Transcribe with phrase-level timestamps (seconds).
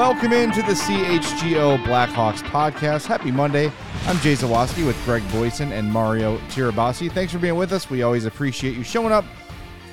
[0.00, 3.04] Welcome into the CHGO Blackhawks podcast.
[3.04, 3.70] Happy Monday.
[4.06, 7.12] I'm Jay Zawaski with Greg Boysen and Mario Tirabassi.
[7.12, 7.90] Thanks for being with us.
[7.90, 9.26] We always appreciate you showing up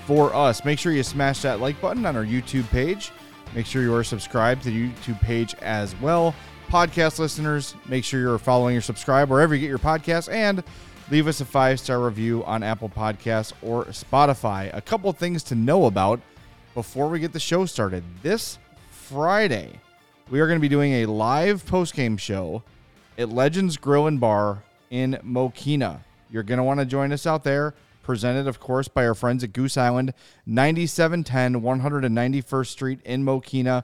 [0.05, 0.63] for us.
[0.63, 3.11] Make sure you smash that like button on our YouTube page.
[3.53, 6.33] Make sure you are subscribed to the YouTube page as well.
[6.69, 10.63] Podcast listeners, make sure you're following or subscribe wherever you get your podcasts and
[11.11, 14.73] leave us a five star review on Apple Podcasts or Spotify.
[14.73, 16.21] A couple things to know about
[16.75, 18.05] before we get the show started.
[18.23, 18.57] This
[18.89, 19.81] Friday,
[20.29, 22.63] we are going to be doing a live post game show
[23.17, 26.01] at Legends Grill and Bar in Mokena.
[26.29, 27.73] You're going to want to join us out there.
[28.03, 30.13] Presented, of course, by our friends at Goose Island,
[30.45, 33.83] 9710 191st Street in Mokena.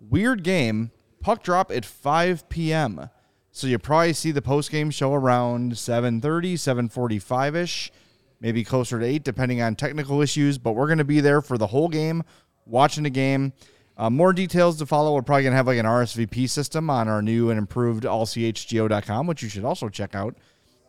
[0.00, 0.90] Weird game.
[1.20, 3.10] Puck drop at 5 p.m.
[3.52, 7.92] So you probably see the post game show around 7:30, 7:45 ish,
[8.40, 10.56] maybe closer to eight, depending on technical issues.
[10.56, 12.22] But we're going to be there for the whole game,
[12.64, 13.52] watching the game.
[14.00, 15.14] Uh, more details to follow.
[15.14, 19.26] We're probably going to have like an RSVP system on our new and improved allchgo.com,
[19.26, 20.36] which you should also check out.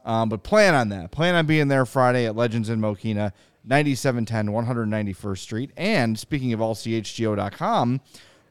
[0.06, 1.12] Um, but plan on that.
[1.12, 3.34] Plan on being there Friday at Legends in Mokena,
[3.66, 5.72] 9710 191st Street.
[5.76, 8.00] And speaking of allchgo.com,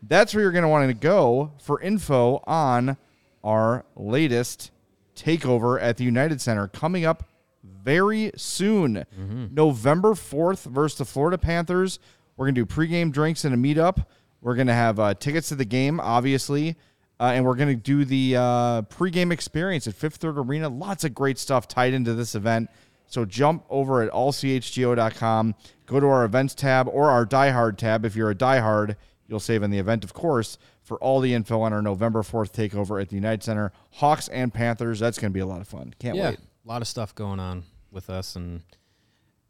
[0.03, 2.99] that's where you're going to want to go for info on
[3.43, 4.73] our latest
[5.17, 7.31] takeover at the United Center coming up
[7.65, 9.07] very soon.
[9.55, 11.99] November 4th versus the Florida Panthers.
[12.37, 14.05] We're going to do pregame drinks and a meetup.
[14.41, 16.77] We're going to have uh, tickets to the game, obviously.
[17.19, 20.71] Uh, and we're going to do the uh, pregame experience at Fifth Third Arena.
[20.71, 22.71] Lots of great stuff tied into this event.
[23.09, 28.05] So jump over at allchgo.com, go to our events tab or our diehard tab.
[28.07, 31.61] If you're a diehard, you'll save on the event, of course, for all the info
[31.61, 33.73] on our November 4th takeover at the United Center.
[33.95, 35.01] Hawks and Panthers.
[35.01, 35.93] That's going to be a lot of fun.
[35.99, 36.39] Can't yeah, wait.
[36.39, 38.63] a lot of stuff going on with us, and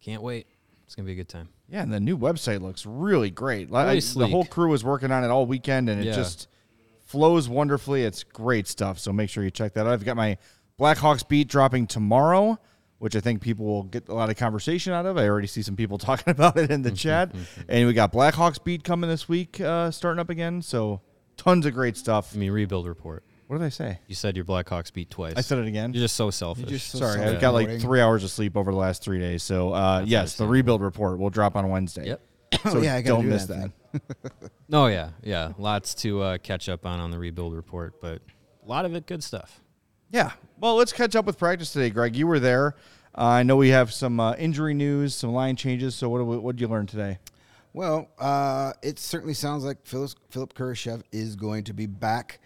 [0.03, 0.47] can't wait.
[0.91, 1.51] It's gonna be a good time.
[1.69, 3.71] Yeah, and the new website looks really great.
[3.71, 6.15] Really I- the whole crew was working on it all weekend, and it Yeah.
[6.17, 6.49] just
[7.07, 8.03] flows wonderfully.
[8.03, 8.99] It's great stuff.
[8.99, 9.93] So make sure you check that out.
[9.93, 10.37] I've got my
[10.81, 12.59] Blackhawks beat dropping tomorrow,
[12.99, 15.17] which I think people will get a lot of conversation out of.
[15.17, 17.33] I already see some people talking about it in the chat,
[17.69, 20.61] and we got Blackhawks beat coming this week, uh, starting up again.
[20.61, 21.03] So
[21.37, 22.33] tons of great stuff.
[22.35, 23.23] I mean, rebuild report.
[23.51, 23.99] What did I say?
[24.07, 25.35] You said your Blackhawks beat twice.
[25.37, 25.93] I said it again.
[25.93, 26.69] You're just so selfish.
[26.69, 29.19] just so Sorry, self- I've got like three hours of sleep over the last three
[29.19, 29.43] days.
[29.43, 32.07] So uh, yes, the rebuild report will drop on Wednesday.
[32.07, 32.21] Yep.
[32.63, 34.53] So Oh, yeah, I gotta don't do miss that that.
[34.73, 35.51] Oh yeah, yeah.
[35.59, 38.23] Lots to uh, catch up on on the rebuild report, but
[38.65, 39.61] a lot of it good stuff.
[40.13, 40.31] Yeah.
[40.61, 42.15] Well, let's catch up with practice today, Greg.
[42.15, 42.77] You were there.
[43.19, 45.97] Uh, I know we have some uh, injury news, some line changes.
[45.97, 47.19] So what what did you learn today?
[47.73, 52.39] Well, uh, it certainly sounds like Phyllis, Philipp Kurashev is going to be back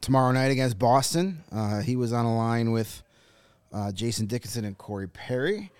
[0.00, 1.44] tomorrow night against Boston.
[1.52, 3.02] Uh, he was on a line with
[3.72, 5.70] uh, Jason Dickinson and Corey Perry.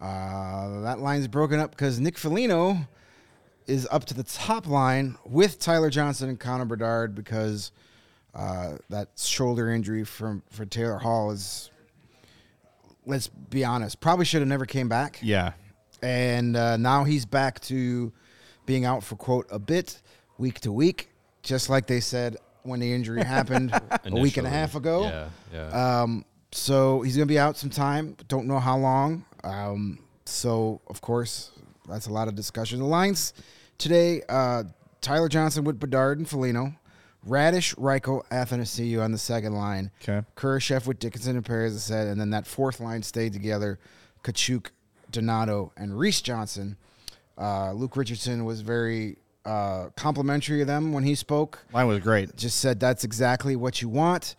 [0.00, 2.78] Uh, that line's broken up because Nick Foligno
[3.66, 7.72] is up to the top line with Tyler Johnson and Connor Bedard because
[8.34, 11.70] uh, that shoulder injury from for Taylor Hall is,
[13.06, 15.52] let's be honest, probably should have never came back Yeah.
[16.02, 18.12] and uh, now he's back to
[18.66, 20.00] being out for quote a bit
[20.36, 21.10] week to week,
[21.42, 23.72] just like they said when the injury happened
[24.04, 25.04] a week and a half ago.
[25.04, 26.02] Yeah, yeah.
[26.02, 28.16] Um, so he's gonna be out some time.
[28.28, 29.24] Don't know how long.
[29.44, 31.52] Um, so of course
[31.88, 32.78] that's a lot of discussion.
[32.78, 33.32] The lines
[33.78, 34.64] today: uh,
[35.00, 36.74] Tyler Johnson with Bedard and Foligno,
[37.26, 39.90] Raddysh, Reichel, Athanasiu on the second line.
[40.02, 40.26] Okay.
[40.36, 43.78] Kurashev with Dickinson and Perez, as I said, and then that fourth line stayed together:
[44.22, 44.68] Katchouk,
[45.10, 46.76] Donato, and Reese Johnson.
[47.36, 49.16] Uh, Luke Richardson was very
[49.48, 52.36] uh, complimentary of them when he spoke Line was great.
[52.36, 54.36] just said that's exactly what you want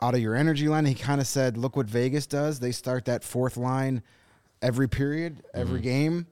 [0.00, 0.84] out of your energy line.
[0.84, 2.58] He kind of said, look what Vegas does.
[2.60, 4.02] They start that fourth line
[4.60, 6.26] every period, every game.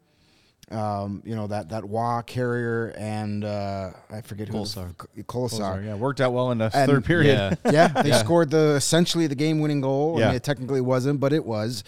[0.70, 4.94] Um, you know that that Wah carrier and uh, I forget who Kolesar.
[5.16, 5.84] the- Kolesar.
[5.84, 7.58] Yeah, worked out well in the And- third period.
[7.64, 7.70] yeah.
[7.72, 10.16] Yeah, they scored the essentially the game winning goal.
[10.16, 10.26] I Yeah.
[10.28, 11.82] mean, it technically wasn't, but it was.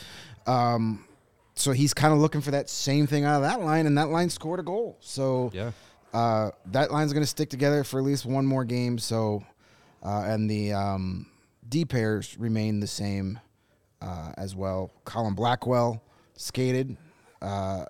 [0.49, 1.05] Um,
[1.55, 4.09] so he's kind of looking for that same thing out of that line, and that
[4.09, 4.97] line scored a goal.
[5.01, 5.71] So yeah.
[6.13, 8.99] Uh, that line's going to stick together for at least one more game.
[8.99, 9.45] So,
[10.03, 11.27] uh, and the um,
[11.69, 13.39] D pairs remain the same
[14.01, 14.91] uh, as well.
[15.05, 16.03] Colin Blackwell
[16.37, 16.97] skated
[17.41, 17.87] uh,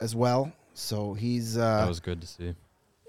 [0.00, 2.54] as well, so he's That uh, was good to see.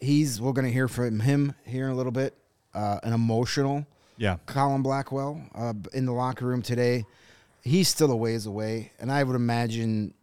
[0.01, 2.35] he's we're going to hear from him here in a little bit.
[2.73, 3.85] Uh, an emotional
[4.17, 4.37] Yeah.
[4.47, 7.05] Colin Blackwell uh, in the locker room today.
[7.61, 10.13] He's still a ways away, and I would imagine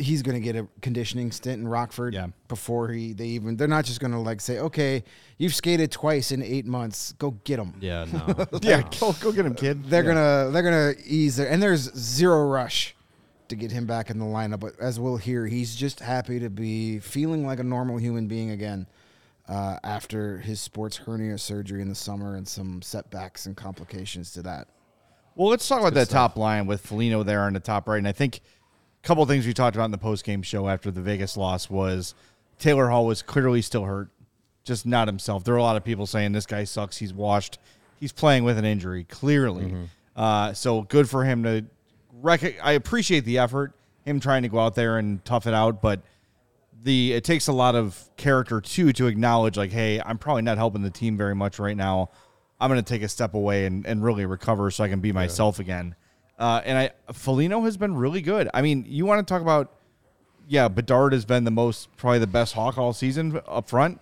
[0.00, 2.28] he's going to get a conditioning stint in Rockford Yeah.
[2.48, 5.04] before he they even they're not just going to like say, okay,
[5.38, 7.74] you've skated twice in eight months, go get him.
[7.80, 8.46] Yeah, no.
[8.62, 9.84] Yeah, go, go get him, kid.
[9.84, 10.14] They're Yeah.
[10.14, 12.96] gonna they're gonna ease there, and there's zero rush
[13.48, 14.60] to get him back in the lineup.
[14.60, 18.50] But as we'll hear, he's just happy to be feeling like a normal human being
[18.50, 18.86] again.
[19.48, 24.42] uh, after his sports hernia surgery in the summer and some setbacks and complications to
[24.42, 24.68] that.
[25.34, 27.98] Well, let's talk about that top line with Foligno there on the top right.
[27.98, 28.40] And I think a
[29.02, 31.70] couple of things we talked about in the post game show after the Vegas loss
[31.70, 32.14] was
[32.58, 34.08] Taylor Hall was clearly still hurt,
[34.64, 35.44] just not himself.
[35.44, 36.98] There were a lot of people saying this guy sucks.
[36.98, 37.58] He's washed.
[37.98, 39.74] He's playing with an injury, clearly.
[40.16, 41.64] Uh, so good for him to.
[42.22, 43.72] Rec- I appreciate the effort,
[44.04, 46.02] him trying to go out there and tough it out, but
[46.82, 50.58] the it takes a lot of character too to acknowledge like, hey, I'm probably not
[50.58, 52.10] helping the team very much right now.
[52.60, 55.12] I'm going to take a step away and, and really recover so I can be
[55.12, 55.94] myself again.
[56.40, 58.48] Uh, and I Foligno has been really good.
[58.54, 59.72] I mean, you want to talk about
[60.48, 64.00] yeah, Bedard has been the most probably the best Hawk all season up front,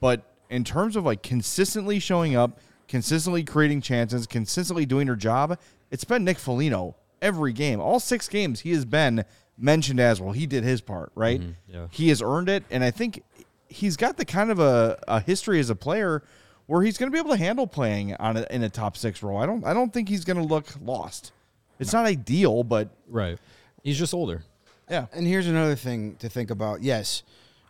[0.00, 5.58] but in terms of like consistently showing up, consistently creating chances, consistently doing her job,
[5.90, 7.80] it's been Nick Foligno every game.
[7.80, 9.24] All six games he has been
[9.58, 10.32] mentioned as well.
[10.32, 11.40] He did his part, right?
[11.68, 11.86] yeah.
[11.90, 13.22] He has earned it, and I think
[13.68, 16.22] he's got the kind of a, a history as a player
[16.66, 19.22] where he's going to be able to handle playing on a, in a top six
[19.22, 19.38] role.
[19.38, 21.32] I don't I don't think he's going to look lost.
[21.80, 23.38] It's not ideal, but Right.
[23.82, 24.42] He's just older.
[24.88, 26.82] yeah, And here's another thing to think about.
[26.82, 27.22] Yes,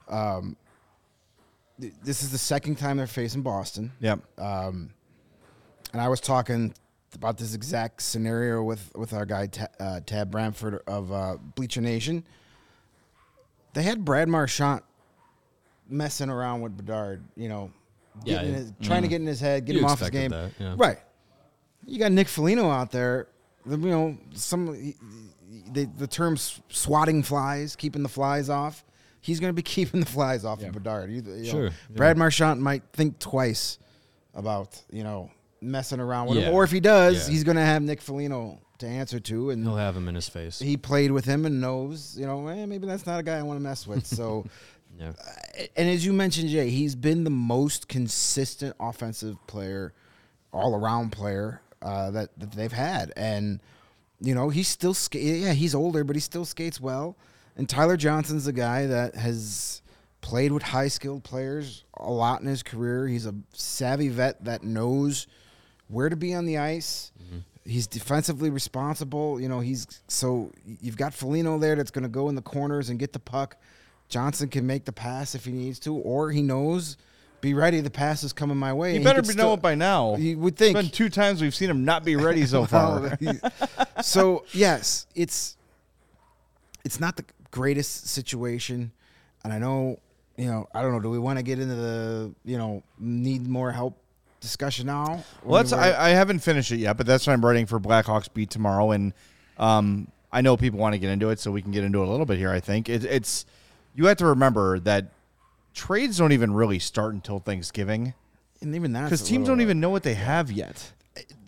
[0.08, 0.56] um,
[1.80, 3.92] th- this is the second time they're facing Boston.
[4.00, 4.16] yeah.
[4.38, 6.72] and I was talking
[7.14, 11.80] about this exact scenario with with our guy Ta- uh, Tab Bamford of uh, Bleacher
[11.80, 12.24] Nation.
[13.74, 14.82] They had Brad Marchand
[15.88, 17.70] messing around with Bedard, you know,
[18.24, 18.58] Yeah, getting in yeah.
[18.60, 20.30] his, trying to get in his head, get You him off his game.
[20.30, 20.74] that, yeah.
[20.76, 20.98] Right.
[21.86, 23.26] You got Nick Foligno out there.
[23.66, 24.94] You know, some
[25.72, 28.84] the, the term swatting flies, keeping the flies off.
[29.20, 31.10] He's going to be keeping the flies off of Bedard.
[31.10, 31.70] You, you know, Sure, yeah.
[31.90, 33.78] Brad Marchand might think twice
[34.34, 35.30] about you know
[35.60, 36.44] messing around with Yeah.
[36.46, 37.32] him, or if he does, Yeah.
[37.34, 40.26] he's going to have Nick Foligno to answer to, and He'll have him in his
[40.28, 40.58] face.
[40.58, 43.42] he played with him and knows, you know, eh, maybe that's not a guy I
[43.42, 44.06] want to mess with.
[44.06, 44.46] So,
[44.98, 45.12] Yeah.
[45.76, 49.92] and as you mentioned, Jay, he's been the most consistent offensive player,
[50.52, 53.60] all around player uh, that, that they've had, and
[54.20, 57.16] you know he's still ska- yeah he's older, but he still skates well.
[57.56, 59.82] And Tyler Johnson's a guy that has
[60.20, 63.06] played with high skilled players a lot in his career.
[63.08, 65.26] He's a savvy vet that knows
[65.88, 67.12] where to be on the ice.
[67.64, 69.40] He's defensively responsible.
[69.40, 72.88] You know, he's so you've got Foligno there that's going to go in the corners
[72.88, 73.56] and get the puck.
[74.08, 76.96] Johnson can make the pass if he needs to, or he knows,
[77.40, 77.80] be ready.
[77.80, 78.90] The pass is coming my way.
[78.90, 80.16] He and better can be still- know it by now.
[80.16, 80.76] You would It's think.
[80.76, 83.18] been two times we've seen him not be ready so far.
[84.02, 85.56] So yes, it's
[86.84, 88.92] it's not the greatest situation,
[89.44, 89.98] and I know
[90.36, 91.00] you know I don't know.
[91.00, 93.96] Do we want to get into the you know need more help
[94.40, 95.22] discussion now?
[95.44, 98.32] Well, that's I, I haven't finished it yet, but that's what I'm writing for Blackhawks
[98.32, 99.12] beat tomorrow, and
[99.58, 102.08] um, I know people want to get into it, so we can get into it
[102.08, 102.50] a little bit here.
[102.50, 103.44] I think it, it's
[103.94, 105.06] you have to remember that
[105.74, 108.14] trades don't even really start until Thanksgiving
[108.60, 110.92] and even that because teams don't even know what they have yet.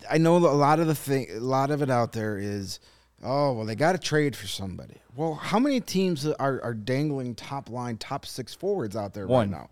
[0.09, 2.79] I know a lot of the thing, a lot of it out there is,
[3.23, 4.95] oh well, they got to trade for somebody.
[5.15, 9.51] Well, how many teams are, are dangling top line, top six forwards out there One.
[9.51, 9.69] right now?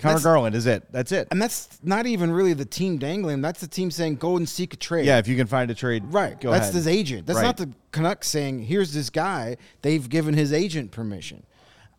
[0.00, 0.82] Connor That's- Garland is it.
[0.92, 1.28] That's it.
[1.30, 3.40] And that's not even really the team dangling.
[3.40, 5.06] That's the team saying go and seek a trade.
[5.06, 6.38] Yeah, if you can find a trade, Right.
[6.40, 6.74] Go That's ahead.
[6.74, 7.26] his agent.
[7.26, 7.44] That's Right.
[7.44, 9.56] not the Canucks saying, here's this guy.
[9.82, 11.44] They've given his agent permission.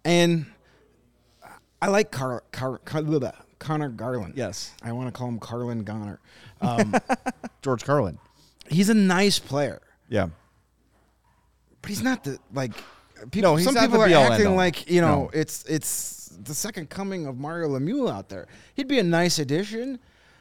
[0.03, 0.45] And
[1.85, 4.33] I like Car- Car- Car- blah, blah, Connor Garland.
[4.35, 4.71] Yes.
[4.81, 6.19] I want to call him Carlin Goner.
[6.61, 6.95] Um,
[7.61, 8.17] George Carlin.
[8.69, 10.27] he's a nice player, Yeah.
[11.81, 12.71] but he's not the, like,
[13.29, 14.55] people, No, he's some not people the are be-all, acting end-all.
[14.55, 15.29] like, you know, No.
[15.33, 18.47] it's, it's the second coming of Mario Lemieux out there.
[18.73, 19.99] He'd be a nice addition.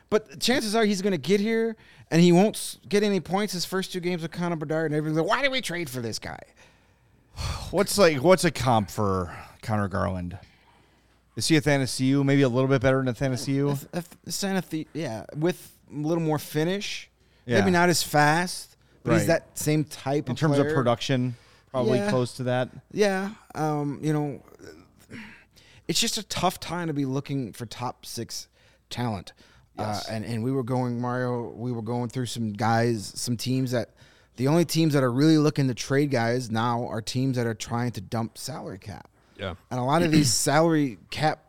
[0.08, 1.76] But chances are he's going to get here
[2.10, 4.92] and he won't s- get any points his first two games with Connor Bedard.
[4.92, 6.38] And everybody's like, why did we trade for this guy?
[7.72, 10.38] What's like what's a comp for Connor Garland?
[11.36, 12.24] Is he a Thanasiu?
[12.24, 13.72] Maybe a little bit better than a Thanasiu?
[13.72, 17.10] If- if Santa Fe, yeah, with a little more finish.
[17.46, 17.58] Yeah.
[17.60, 19.18] Maybe not as fast, but Right.
[19.18, 21.36] he's that same type In of terms of production,
[21.70, 22.08] probably Yeah.
[22.10, 22.70] close to that.
[22.92, 24.42] Yeah, um, you know,
[25.88, 28.48] it's just a tough time to be looking for top six
[28.90, 29.32] talent.
[29.78, 30.08] Yes.
[30.08, 31.50] Uh, and and we were going Mario.
[31.50, 33.90] We were going through some guys, some teams that
[34.36, 37.54] the only teams that are really looking to trade guys now are teams that are
[37.54, 39.08] trying to dump salary cap.
[39.36, 39.54] Yeah.
[39.70, 41.44] And a lot of these salary cap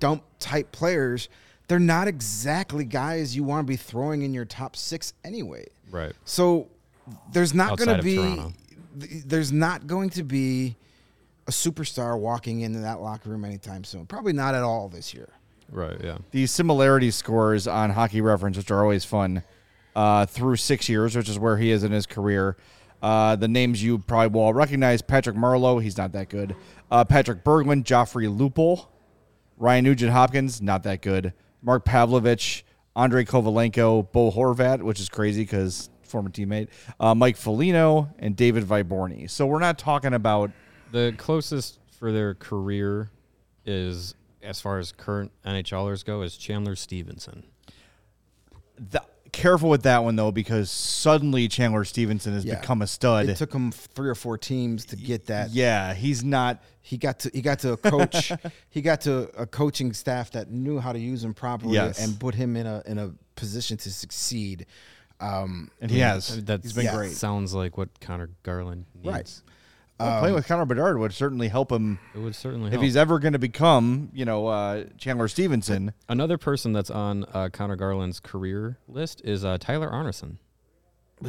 [0.00, 1.28] dump type players,
[1.68, 5.66] they're not exactly guys you want to be throwing in your top six anyway.
[5.90, 6.12] Right.
[6.24, 6.68] So
[7.32, 8.52] there's not going to be Toronto.
[8.94, 10.76] there's not going to be
[11.46, 14.06] a superstar walking into that locker room anytime soon.
[14.06, 15.28] Probably not at all this year.
[15.70, 15.96] Right.
[16.02, 16.18] Yeah.
[16.30, 19.42] The similarity scores on Hockey Reference, which are always fun,
[19.94, 22.56] uh, through six years, which is where he is in his career.
[23.02, 26.56] Uh, the names you probably will all recognize: Patrick Marleau, he's not that good.
[26.90, 28.86] Uh, Patrick Berglund, Joffrey Lupul,
[29.56, 31.32] Ryan Nugent Hopkins, not that good.
[31.62, 36.68] Mark Pavlovich, Andre Kovalenko, Bo Horvat, which is crazy because former teammate,
[37.00, 39.28] uh, Mike Foligno, and David Vyborny.
[39.28, 40.50] So we're not talking about
[40.92, 43.10] The closest for their career
[43.64, 47.44] is, as far as current NHLers go, is Chandler Stephenson.
[48.78, 49.02] the,
[49.36, 52.58] careful with that one though because suddenly Chandler Stephenson has Yeah.
[52.60, 53.28] become a stud.
[53.28, 55.50] It took him three or four teams to get that.
[55.50, 56.62] yeah, he's not.
[56.80, 58.32] He got to he got to a coach.
[58.70, 61.98] he got to a coaching staff that knew how to use him properly Yes.
[62.04, 64.66] and put him in a in a position to succeed.
[65.20, 66.44] Um, And he has.
[66.44, 66.94] That's, he's been yeah.
[66.96, 67.12] great.
[67.12, 69.06] Sounds like what Connor Garland needs.
[69.06, 69.42] Right.
[69.98, 72.84] Well, playing with Connor Bedard would certainly help him It would certainly if help.
[72.84, 75.94] he's ever going to become, you know, uh, Chandler Stephenson.
[76.08, 80.36] Another person that's on uh, Connor Garland's career list is uh, Tyler Arnason.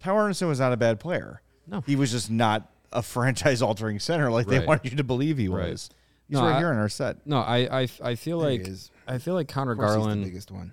[0.00, 1.40] Tyler Arnason was not a bad player.
[1.66, 1.80] No.
[1.86, 4.66] he was just not a franchise-altering center like they Right.
[4.68, 5.70] wanted you to believe he Right.
[5.70, 5.90] was.
[6.28, 7.26] He's No, right I- here in our set.
[7.26, 8.90] No, I I, I feel There he like is.
[9.06, 10.24] I feel like Connor of course he's the Garland.
[10.24, 10.72] biggest one.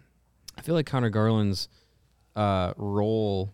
[0.57, 1.69] I feel like Connor Garland's
[2.35, 3.53] uh, role,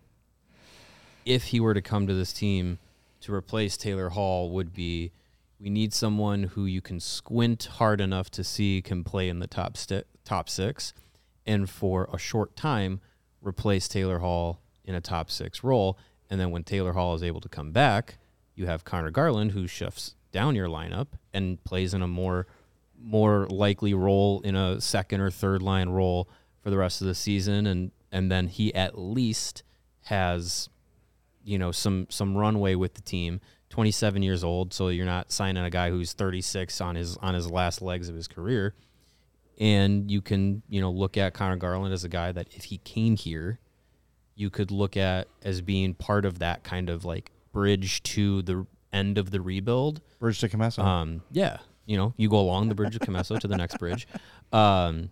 [1.24, 2.78] if he were to come to this team
[3.26, 5.12] to replace Taylor Hall, would be
[5.58, 9.46] we need someone who you can squint hard enough to see can play in the
[9.46, 10.92] top sti- top six,
[11.44, 13.00] and for a short time
[13.42, 15.98] replace Taylor Hall in a top six role.
[16.30, 18.18] And then when Taylor Hall is able to come back,
[18.54, 22.46] you have Connor Garland who shifts down your lineup and plays in a more
[22.98, 26.28] more likely role in a second or third line role
[26.62, 29.62] for the rest of the season and and then he at least
[30.04, 30.68] has
[31.46, 33.40] you know some some runway with the team.
[33.68, 37.50] 27 years old so you're not signing a guy who's 36 on his on his
[37.50, 38.74] last legs of his career.
[39.58, 42.78] And you can you know look at Connor Garland as a guy that if he
[42.78, 43.58] came here
[44.36, 48.66] you could look at as being part of that kind of like bridge to the
[48.92, 50.00] end of the rebuild.
[50.20, 50.84] Bridge to Commesso.
[50.84, 54.06] um, yeah, you know, you go along the bridge of Commesso to the next bridge,
[54.52, 55.10] um,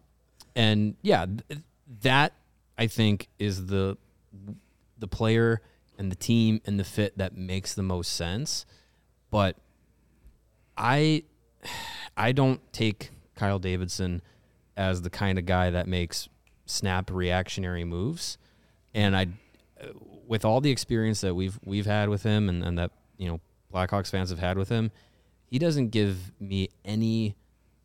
[0.55, 1.61] and yeah, th-
[2.03, 2.35] that
[2.79, 3.97] I think is the
[4.99, 5.63] the player
[5.99, 8.67] and the team and the fit that makes the most sense.
[9.31, 9.57] But
[10.77, 11.25] I
[12.17, 14.23] I don't take Kyle Davidson
[14.77, 16.29] as the kind of guy that makes
[16.67, 18.39] snap reactionary moves,
[18.95, 19.27] and I
[19.83, 19.89] uh,
[20.27, 23.41] with all the experience that we've we've had with him and, and that you know
[23.73, 24.91] Blackhawks fans have had with him,
[25.47, 27.37] he doesn't give me any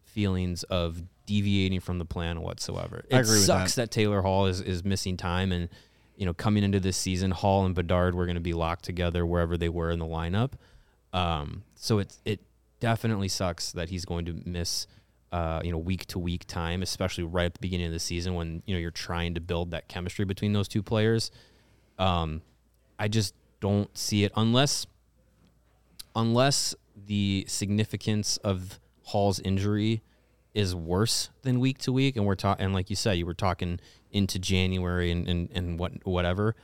[0.04, 3.04] feelings of deviating from the plan whatsoever.
[3.10, 3.92] It I agree with sucks that.
[3.92, 5.70] Taylor Hall is, is missing time and
[6.20, 9.26] you know coming into this season, Hall and Bedard were going to be locked together
[9.26, 10.52] wherever they were in the lineup.
[11.14, 12.42] Um, so it it
[12.82, 14.86] definitely sucks that he's going to miss
[15.32, 18.36] uh, you know week to week time, especially right at the beginning of the season
[18.36, 21.32] when you know you're trying to build that chemistry between those two players.
[21.98, 22.42] Um,
[23.00, 24.86] I just don't see it unless
[26.18, 26.76] unless
[27.08, 30.02] the significance of Hall's injury
[30.54, 33.34] is worse than week to week, and we're talking, and like you said, you were
[33.34, 33.80] talking
[34.12, 36.56] into January and, and, and what whatever,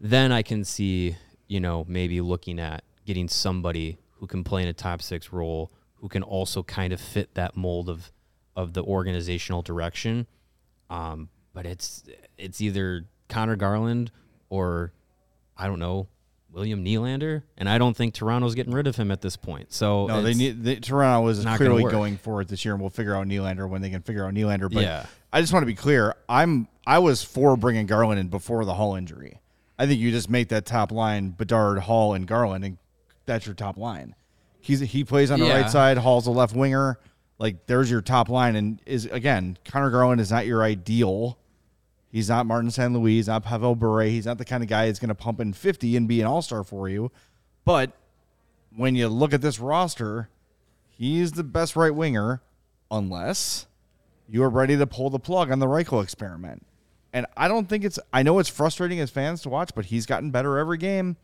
[0.00, 1.16] then I can see,
[1.48, 5.72] you know, maybe looking at getting somebody who can play in a top six role,
[5.96, 8.12] who can also kind of fit that mold of
[8.54, 10.26] of the organizational direction.
[10.90, 12.04] Um, but it's
[12.36, 14.10] it's either Connor Garland
[14.50, 14.92] or
[15.56, 16.08] I don't know
[16.52, 19.72] William Nylander, and I don't think Toronto's getting rid of him at this point.
[19.72, 22.90] So no, they need the, Toronto is clearly going for it this year, and we'll
[22.90, 24.72] figure out Nylander when they can figure out Nylander.
[24.72, 25.06] But Yeah.
[25.32, 26.14] I just want to be clear.
[26.28, 29.40] I'm I was for bringing Garland in before the Hall injury.
[29.78, 32.76] I think you just make that top line Bedard, Hall, and Garland, and
[33.24, 34.14] that's your top line.
[34.60, 35.62] He's he plays on the Yeah.
[35.62, 35.96] right side.
[35.98, 36.98] Hall's a left winger.
[37.38, 41.38] Like there's your top line, and is again Connor Garland is not your ideal.
[42.12, 42.92] He's not Martin St.
[42.92, 43.16] Louis.
[43.16, 44.02] He's not Pavel Bure.
[44.02, 46.26] He's not the kind of guy that's going to pump in 50 and be an
[46.26, 47.10] all star for you.
[47.64, 47.92] But
[48.76, 50.28] when you look at this roster,
[50.90, 52.42] he's the best right winger,
[52.90, 53.66] unless
[54.28, 56.66] you are ready to pull the plug on the Reichel experiment.
[57.14, 60.04] And I don't think it's, I know it's frustrating as fans to watch, but he's
[60.04, 61.16] gotten better every game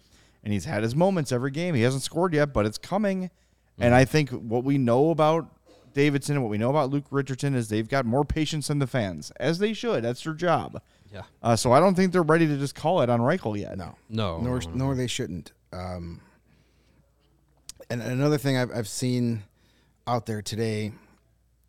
[0.42, 1.75] and he's had his moments every game.
[1.75, 3.30] He hasn't scored yet, but it's coming.
[3.78, 3.95] And mm-hmm.
[3.95, 5.50] I think what we know about
[5.95, 8.87] Davidson and what we know about Luke Richardson is they've got more patience than the
[8.87, 10.04] fans, as they should.
[10.04, 10.80] That's their job.
[11.12, 13.76] yeah, Uh, so I don't think they're ready to just call it on Reichel yet.
[13.76, 15.52] No, No, nor no, no, nor they shouldn't.
[15.73, 16.21] Um,
[17.90, 19.42] and another thing I've I've seen
[20.07, 20.92] out there today,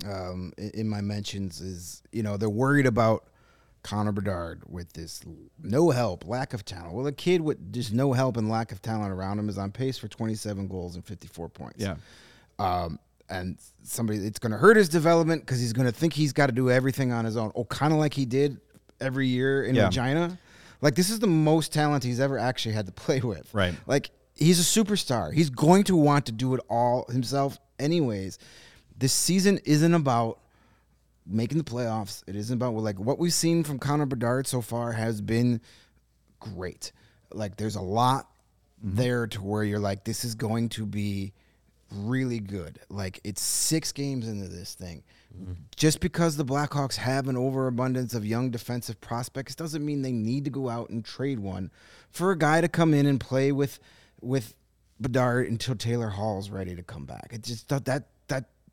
[0.05, 3.25] um, in, in my mentions is you know they're worried about
[3.83, 5.21] Connor Bedard with this
[5.61, 6.93] no help, lack of talent.
[6.93, 9.71] Well, a kid with just no help and lack of talent around him is on
[9.71, 11.79] pace for 27 goals and 54 points.
[11.79, 11.95] Yeah.
[12.57, 12.99] Um,
[13.29, 16.47] and somebody, it's going to hurt his development because he's going to think he's got
[16.47, 17.51] to do everything on his own.
[17.55, 18.59] Oh, kind of like he did
[18.99, 19.85] every year in Yeah.
[19.85, 20.37] Regina.
[20.81, 23.53] Like this is the most talent he's ever actually had to play with.
[23.53, 23.75] Right.
[23.85, 25.33] Like he's a superstar.
[25.33, 28.37] He's going to want to do it all himself, anyways.
[28.97, 30.39] this season isn't about
[31.25, 32.23] making the playoffs.
[32.27, 35.61] It isn't about like what we've seen from Connor Bedard so far has been
[36.39, 36.91] great.
[37.31, 38.29] Like there's a lot
[38.83, 38.95] mm-hmm.
[38.95, 41.33] there to where you're like, this is going to be
[41.91, 42.79] really good.
[42.89, 45.03] Like it's six games into this thing.
[45.35, 45.53] Mm-hmm.
[45.75, 50.45] Just because the Blackhawks have an overabundance of young defensive prospects doesn't mean they need
[50.45, 51.71] to go out and trade one
[52.09, 53.79] for a guy to come in and play with
[54.21, 54.55] with
[54.99, 57.29] Bedard until Taylor Hall's ready to come back.
[57.31, 58.07] It just that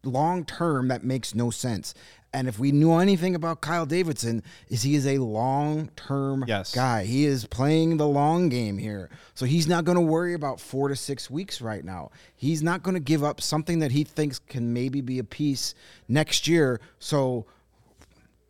[0.07, 1.95] long term that makes no sense.
[2.33, 6.75] And if we knew anything about Kyle Davidson, is he is a long term Yes.
[6.75, 7.05] guy.
[7.05, 9.09] He is playing the long game here.
[9.35, 12.11] So he's not going to worry about 4 to 6 weeks right now.
[12.35, 15.75] He's not going to give up something that he thinks can maybe be a piece
[16.09, 16.79] next year.
[16.99, 17.47] So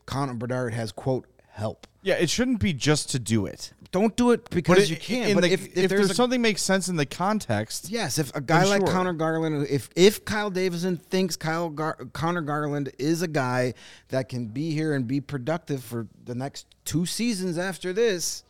[0.07, 1.87] Connor Bedard has quote help.
[2.03, 3.73] Yeah, it shouldn't be just to do it.
[3.93, 5.35] Don't do it because But you can't.
[5.35, 8.35] But the- if, if, if there's, there's something makes sense in the context, Yes, if
[8.35, 8.89] a guy like sure.
[8.93, 13.75] Connor Garland, if if Kyle Davidson thinks Kyle Gar- Connor Garland is a guy
[14.09, 18.43] that can be here and be productive for the next two seasons after this,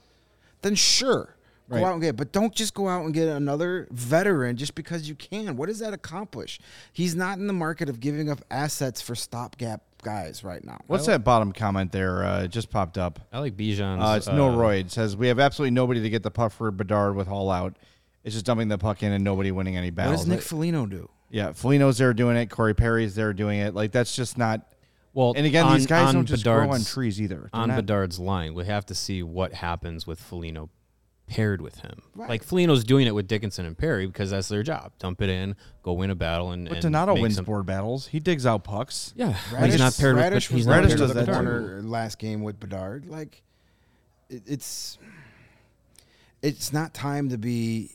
[0.63, 1.36] then sure,
[1.69, 1.81] Right.
[1.81, 2.09] go out and get.
[2.11, 2.17] it.
[2.17, 5.57] But don't just go out and get another veteran just because you can.
[5.57, 6.61] What does that accomplish?
[6.93, 10.79] He's not in the market of giving up assets for stopgap guys right now.
[10.87, 12.25] what's that bottom comment there?
[12.25, 13.19] Uh, it just popped up.
[13.33, 14.03] I like Bijan's.
[14.03, 14.85] Uh, it's no Roy.
[14.87, 17.77] Says we have absolutely nobody to get the puck for Bedard with Hall out.
[18.23, 20.19] It's just dumping the puck in and nobody winning any battles.
[20.19, 21.09] What does Nick Foligno do?
[21.31, 22.47] yeah, Foligno's there doing it.
[22.51, 23.75] Corey Perry's there doing it.
[23.75, 24.73] Like that's just not.
[25.15, 27.49] Well, And again, on, these guys on don't just grow on Bedard's- trees either.
[27.53, 30.69] They're on not- Bedard's line, we have to see what happens with Foligno
[31.27, 32.03] paired with him.
[32.15, 32.29] Right.
[32.29, 34.93] Like Foligno's doing it with Dickinson and Perry because that's their job.
[34.99, 38.07] Dump it in, go win a battle, and, But and Donato wins some- board battles.
[38.07, 39.13] He digs out pucks.
[39.17, 40.57] Yeah, but he's not paired Radish with.
[40.59, 43.07] He's was not paired does with the that corner last game with Bedard.
[43.07, 43.43] Like,
[44.29, 44.99] it, it's
[46.43, 47.91] it's not time to be.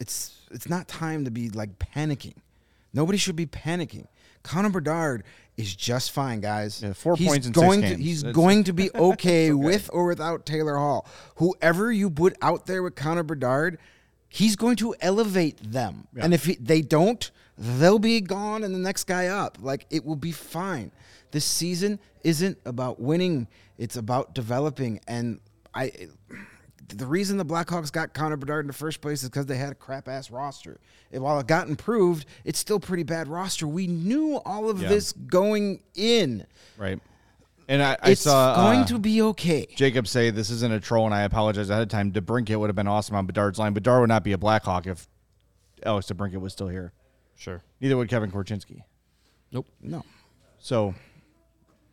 [0.00, 2.34] It's it's not time to be like panicking.
[2.94, 4.06] Nobody should be panicking.
[4.42, 5.24] Connor Bedard
[5.58, 6.82] is just fine, guys.
[6.82, 8.00] Yeah, four he's points in six going to games.
[8.04, 11.06] he's That's- going to be okay, with or without Taylor Hall.
[11.36, 13.78] Whoever you put out there with Connor Bedard,
[14.28, 16.06] he's going to elevate them.
[16.16, 19.58] And if he, they don't, they'll be gone and the next guy up.
[19.60, 20.92] Like it will be fine.
[21.32, 25.00] This season isn't about winning; it's about developing.
[25.06, 25.40] And
[25.74, 25.92] I,
[26.88, 29.70] the reason the Blackhawks got Connor Bedard in the first place is because they had
[29.72, 30.78] a crap ass roster.
[31.12, 33.66] And while it got improved, it's still pretty bad roster.
[33.66, 34.88] We knew all of Yeah.
[34.88, 36.46] this going in.
[36.76, 37.00] Right.
[37.68, 39.66] And I, I It's saw going uh, to be okay.
[39.76, 42.12] Jacob say this isn't a troll, and I apologize ahead of time.
[42.12, 43.74] DeBrincat would have been awesome on Bedard's line.
[43.74, 45.06] Bedard would not be a Blackhawk if
[45.84, 46.92] Alex DeBrincat was still here.
[47.36, 47.60] Sure.
[47.80, 48.82] Neither would Kevin Korchinski.
[49.52, 49.66] Nope.
[49.82, 50.02] No.
[50.58, 50.94] So,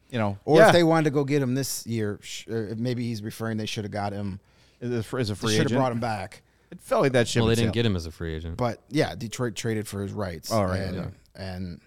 [0.10, 2.74] you know, Or yeah, if they wanted to go get him this year, sh- uh,
[2.78, 4.40] maybe he's referring they should have got him.
[4.82, 6.42] As a, as a They free should have brought him back.
[6.72, 7.42] it felt like that ship.
[7.42, 7.74] Well, they didn't sailed.
[7.76, 8.58] get him as a free agent.
[8.58, 10.52] But yeah, Detroit traded for his rights.
[10.52, 11.08] Oh, right, And, yeah.
[11.36, 11.82] and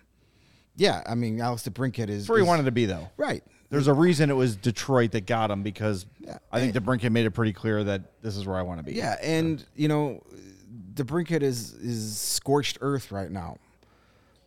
[0.77, 2.23] yeah, I mean, Alex DeBrincat is.
[2.23, 3.09] That's where he is- wanted to be, though.
[3.17, 3.43] Right.
[3.71, 6.39] There's a reason it was Detroit that got him because Yeah.
[6.51, 8.95] I think DeBrincat made it pretty clear that this is where I want to be.
[8.95, 10.23] Yeah, and you know,
[10.95, 13.59] DeBrincat is is scorched earth right now.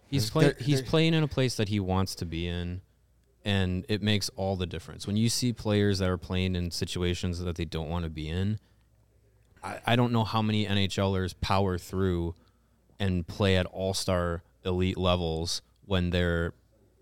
[0.10, 0.54] He's playing.
[0.58, 2.82] there- He's there- playing in a place that he wants to be in,
[3.44, 7.40] and it makes all the difference when you see players that are playing in situations
[7.40, 8.60] that they don't want to be in.
[9.64, 12.36] I, I don't know how many NHLers power through
[13.00, 16.54] and play at all star elite levels when they're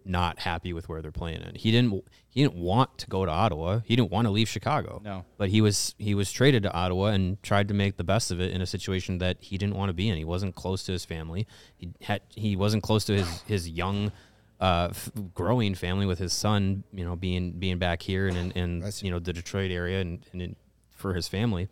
[0.06, 1.56] not happy with where they're playing in.
[1.56, 2.04] He didn't.
[2.30, 3.80] He didn't want to go to Ottawa.
[3.86, 5.02] He didn't want to leave Chicago.
[5.04, 5.26] No.
[5.38, 8.40] but he was he was traded to Ottawa and tried to make the best of
[8.40, 10.18] it in a situation that he didn't want to be in.
[10.18, 11.48] He wasn't close to his family.
[11.76, 14.12] He had he wasn't close to his his young.
[14.60, 18.52] Uh, f- growing family with his son, you know, being being back here and in,
[18.52, 20.56] in you know the Detroit area and, and in,
[20.92, 21.70] for his family.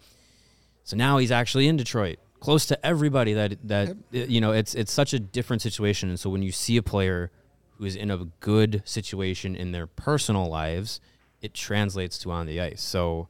[0.86, 4.73] So now he's actually in Detroit, close to everybody that that uh, you know, it's
[4.73, 7.30] it's such a different situation and so when you see a player
[7.78, 11.02] who is in a good situation in their personal lives,
[11.41, 12.82] it translates to on the ice.
[12.82, 13.28] So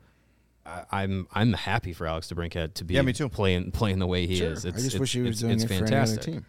[0.68, 3.28] I, I'm I'm happy for Alex DeBrincat to be Yeah, me too.
[3.28, 4.52] playing playing the way he Sure.
[4.52, 4.66] is.
[4.68, 6.24] I It's, just it's, wish he was it's, doing it's it fantastic.
[6.24, 6.46] for any other team.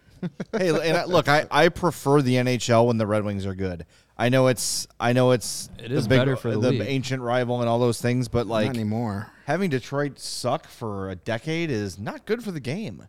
[0.51, 3.85] Hey, and I, look, I, I prefer the NHL when the Red Wings are good.
[4.17, 6.81] I know it's I know it's It the big- better for the league.
[6.85, 9.27] ancient rival and all those things, but Not like anymore.
[9.45, 13.07] having Detroit suck for a decade is not good for the game.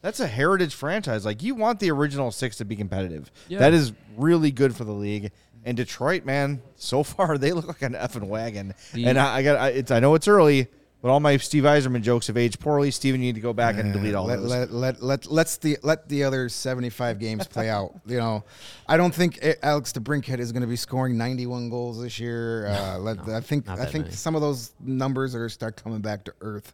[0.00, 1.24] That's a heritage franchise.
[1.24, 3.32] Like you want the original six to be competitive.
[3.48, 3.58] Yeah.
[3.60, 5.32] That is really good for the league.
[5.64, 8.74] And Detroit, man, so far they look like an effing wagon.
[8.92, 10.68] The- and I, I got I, it's I know it's early,
[11.04, 12.90] but all my Steve Yzerman jokes have aged poorly.
[12.90, 14.48] Steven, you need to go back and delete all let, those.
[14.48, 17.92] let, let, let, let's the let the other 75 games play out.
[18.06, 18.44] You know,
[18.88, 22.68] I don't think A- Alex DeBrincat is going to be scoring 91 goals this year.
[22.68, 24.16] Uh, let, I think I think many.
[24.16, 26.72] some of those numbers are going to start coming back to earth.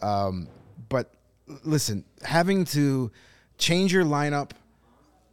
[0.00, 0.46] Um,
[0.88, 1.12] but
[1.64, 3.10] listen, having to
[3.58, 4.52] change your lineup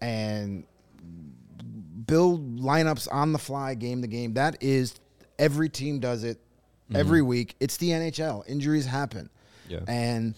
[0.02, 0.64] and
[2.08, 4.34] build lineups on the fly, game to game.
[4.34, 4.96] That is
[5.38, 6.40] every team does it
[6.96, 7.30] every mm-hmm.
[7.30, 7.56] week.
[7.60, 8.48] It's the NHL.
[8.48, 9.30] Injuries happen,
[9.68, 9.80] Yeah.
[9.88, 10.36] and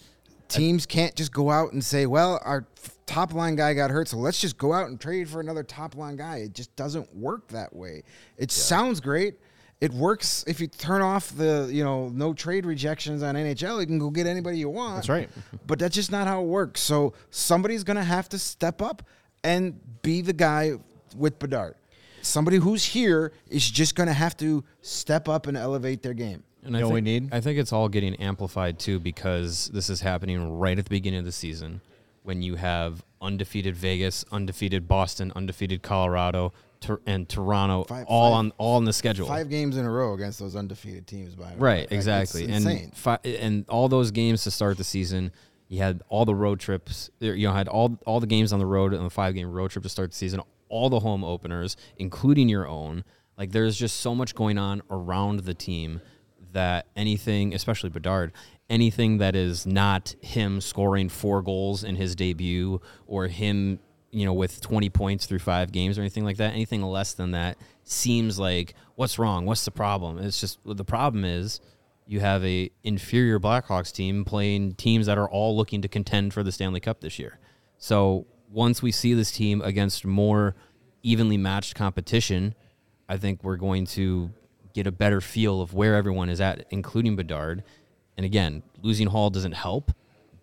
[0.48, 2.66] teams can't just go out and say, "Well, our
[3.06, 5.96] top line guy got hurt, so let's just go out and trade for another top
[5.96, 8.02] line guy." It just doesn't work that way.
[8.36, 9.34] It sounds great.
[9.80, 13.80] It works if you turn off the you know no trade rejections on NHL.
[13.80, 14.96] You can go get anybody you want.
[14.96, 15.30] That's right.
[15.66, 16.80] But that's just not how it works.
[16.80, 19.02] So somebody's going to have to step up
[19.42, 20.74] and be the guy
[21.16, 21.74] with Bedard.
[22.24, 26.42] Somebody who's here is just going to have to step up and elevate their game.
[26.62, 27.34] And You I know what we think, need?
[27.34, 31.18] I think it's all getting amplified too because this is happening right at the beginning
[31.20, 31.80] of the season
[32.22, 38.38] when you have undefeated Vegas, undefeated Boston, undefeated Colorado, Tor- and Toronto Five- all five-
[38.38, 39.26] on all in the schedule.
[39.26, 41.34] Five games in a row against those undefeated teams.
[41.34, 41.58] By the way.
[41.58, 42.44] Right, Like, exactly.
[42.44, 42.90] And insane.
[42.94, 45.32] fi- and all those games to start the season,
[45.68, 47.10] you had all the road trips.
[47.20, 49.70] You know, had all all the games on the road and the five game road
[49.70, 50.40] trip to start the season.
[50.74, 53.04] All the home openers, including your own.
[53.38, 56.00] Like there's just so much going on around the team
[56.52, 58.32] that anything, especially Bedard,
[58.68, 63.78] anything that is not him scoring four goals in his debut or him,
[64.10, 67.30] you know, with 20 points through five games or anything like that, anything less than
[67.30, 69.46] that seems like what's wrong?
[69.46, 70.18] What's the problem?
[70.18, 71.60] It's just the problem is
[72.06, 76.42] you have a inferior Blackhawks team playing teams that are all looking to contend for
[76.42, 77.38] the Stanley Cup this year.
[77.78, 80.54] So once we see this team against more
[81.02, 82.54] evenly matched competition,
[83.08, 84.30] I think we're going to
[84.74, 87.64] get a better feel of where everyone is at, including Bedard.
[88.16, 89.90] And again, losing Hall doesn't help,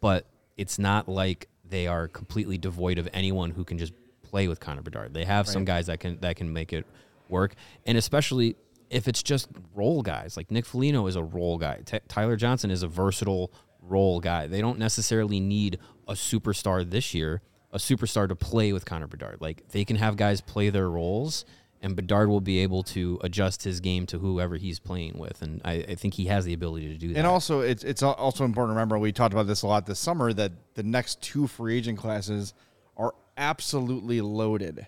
[0.02, 0.26] but
[0.58, 3.94] it's not like they are completely devoid of anyone who can just
[4.24, 5.14] play with Connor Bedard.
[5.14, 6.86] They have some guys that can that can make it
[7.30, 8.58] work, and especially
[8.90, 10.36] if it's just role guys.
[10.36, 11.80] Like Nick Foligno is a role guy.
[11.86, 14.48] T- Tyler Johnson is a versatile role guy.
[14.48, 17.42] They don't necessarily need a superstar this year,
[17.74, 19.38] a superstar to play with Connor Bedard.
[19.40, 21.46] Like they can have guys play their roles,
[21.82, 25.62] and Bedard will be able to adjust his game to whoever he's playing with, and
[25.66, 27.18] I, I think he has the ability to do that.
[27.18, 30.00] And also, it's it's also important to remember we talked about this a lot this
[30.00, 32.54] summer that the next two free agent classes
[32.98, 34.88] are absolutely loaded.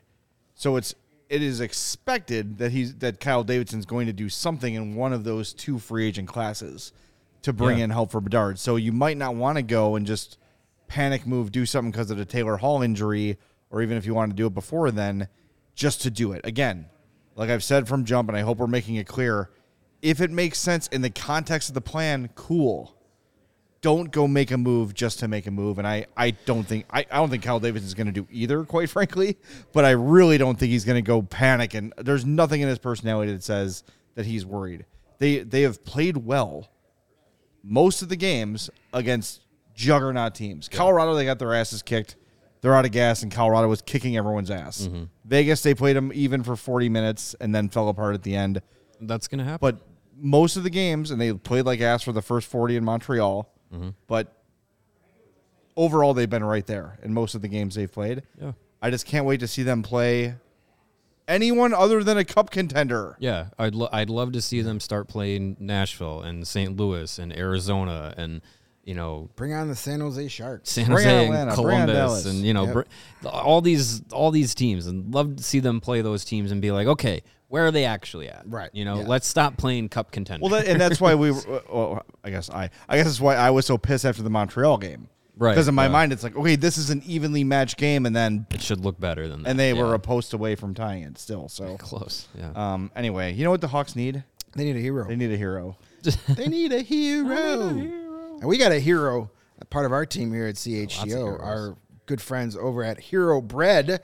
[0.56, 0.94] So it's
[1.30, 5.24] it is expected that he's that Kyle Davidson's going to do something in one of
[5.24, 6.92] those two free agent classes
[7.42, 7.86] to bring Yeah.
[7.86, 8.60] in help for Bedard.
[8.60, 10.38] So you might not want to go and just
[10.94, 13.40] panic move, do something because of the Taylor Hall injury,
[13.72, 15.28] or even if you want to do it before then,
[15.74, 16.42] just to do it.
[16.44, 16.86] Again,
[17.36, 19.50] like I've said from jump, and I hope we're making it clear,
[20.04, 22.96] if it makes sense in the context of the plan, cool.
[23.82, 25.80] Don't go make a move just to make a move.
[25.80, 28.92] And I, I don't think I, I don't think Kyle going to do either, quite
[28.92, 29.38] frankly.
[29.74, 31.74] But I really don't think he's going to go panic.
[31.74, 34.86] And there's nothing in his personality that says that he's worried.
[35.18, 36.70] They they have played well
[37.64, 39.43] most of the games against
[39.74, 40.70] juggernaut teams.
[40.70, 42.16] Colorado, they got their asses kicked.
[42.62, 44.84] They're out of gas, and Colorado was kicking everyone's ass.
[44.84, 45.04] Mm-hmm.
[45.26, 48.62] Vegas, they played them even for 40 minutes and then fell apart at the end.
[49.02, 49.60] That's going to happen.
[49.60, 52.86] But most of the games, and they played like ass for the first 40 in
[52.86, 53.90] Montreal, mm-hmm.
[54.08, 54.34] but
[55.76, 58.24] overall, they've been right there in most of the games they've played.
[58.40, 58.54] yeah.
[58.82, 60.36] I just can't wait to see them play
[61.26, 63.16] anyone other than a cup contender.
[63.18, 66.76] Yeah, I'd lo- I'd love to see them start playing Nashville and St.
[66.76, 68.42] Louis and Arizona and
[68.84, 70.70] you know Bring on the San Jose Sharks.
[70.72, 72.26] San Bring Jose Atlanta, and Columbus Dallas.
[72.26, 72.74] and you know Yep.
[72.74, 76.62] br- all these all these teams and love to see them play those teams and
[76.62, 78.44] be like, okay, where are they actually at?
[78.46, 79.08] Right, You know, yeah.
[79.08, 80.42] let's stop playing cup contender.
[80.44, 81.32] Well, that, and that's why we.
[81.32, 82.70] were- Well, I guess I.
[82.90, 85.08] I guess that's why I was so pissed after the Montreal game.
[85.36, 85.92] Right, Because in my yeah.
[85.92, 89.00] mind, it's like, okay, this is an evenly matched game, and then it should look
[89.00, 89.50] better than that.
[89.50, 91.50] and they were a post away from tying it still.
[91.50, 92.28] So, close.
[92.38, 92.52] Yeah.
[92.56, 94.24] um, anyway, you know what the Hawks need?
[94.56, 95.08] They need a hero.
[95.08, 95.78] They need a hero.
[96.28, 97.70] They need a hero.
[98.40, 102.22] And we got a hero, a part of our team here at CHGO, our good
[102.22, 104.02] friends over at Hero Bread.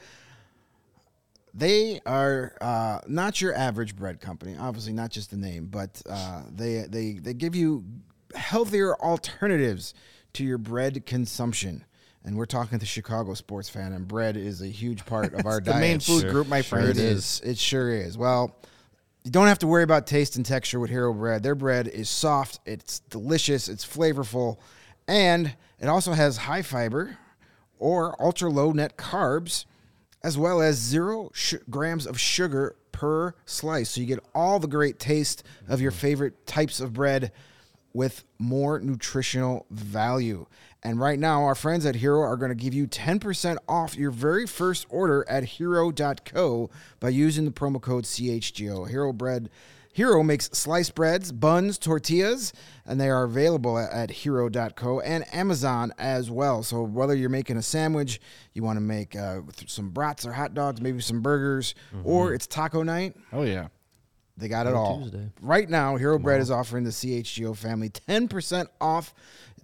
[1.54, 6.44] They are uh, not your average bread company, obviously not just the name, but uh,
[6.54, 7.84] they they they give you
[8.36, 9.94] healthier alternatives
[10.34, 11.84] to your bread consumption.
[12.24, 15.60] And we're talking to Chicago sports fan, and bread is a huge part of our
[15.60, 15.66] diet.
[15.66, 15.82] the diet.
[15.82, 16.90] main food Sure, group, my sure friend.
[16.92, 17.42] It is.
[17.44, 18.18] It sure is.
[18.18, 18.56] Well,
[19.24, 21.44] you don't have to worry about taste and texture with Hero Bread.
[21.44, 24.58] Their bread is soft, it's delicious, it's flavorful,
[25.08, 27.18] and it also has high fiber
[27.78, 29.66] or ultra low net carbs,
[30.24, 33.92] as well as zero sh- grams of sugar per slice.
[33.92, 36.00] So you get all the great taste of your mm-hmm.
[36.00, 37.32] favorite types of bread
[37.94, 40.46] with more nutritional value.
[40.82, 44.12] And right now, our friends at Hero are going to give you 10% off your
[44.12, 48.90] very first order at hero.co by using the promo code CHGO.
[48.90, 49.50] Hero Bread
[49.92, 52.54] Hero makes sliced breads, buns, tortillas,
[52.86, 56.62] and they are available at, at hero.co and Amazon as well.
[56.64, 58.22] So whether you're making a sandwich,
[58.54, 61.74] you want to make uh, some brats or hot dogs, maybe some burgers,
[62.04, 63.68] or it's taco night, Oh yeah.
[64.40, 65.02] They got it all.
[65.02, 65.30] Tuesday.
[65.42, 69.14] Right now, Hero Bread is offering the CHGO family 10% off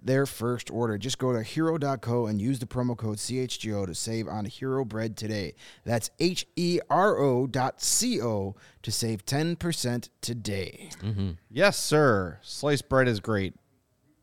[0.02, 0.96] their first order.
[0.98, 5.16] Just go to hero.co and use the promo code CHGO to save on Hero Bread
[5.16, 5.54] today.
[5.84, 10.90] That's H E R O dot C O to save 10% today.
[11.02, 11.30] Mm-hmm.
[11.50, 12.38] Yes, sir.
[12.42, 13.54] Sliced bread is great,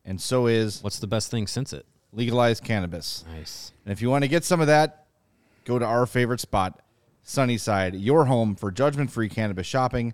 [0.06, 1.86] and so is What's the best thing since it?
[2.14, 3.26] legalized cannabis.
[3.36, 3.72] Nice.
[3.86, 5.08] And if you want to get some of that,
[5.66, 6.80] go to our favorite spot,
[7.24, 10.14] Sunnyside, your home for judgment free cannabis shopping,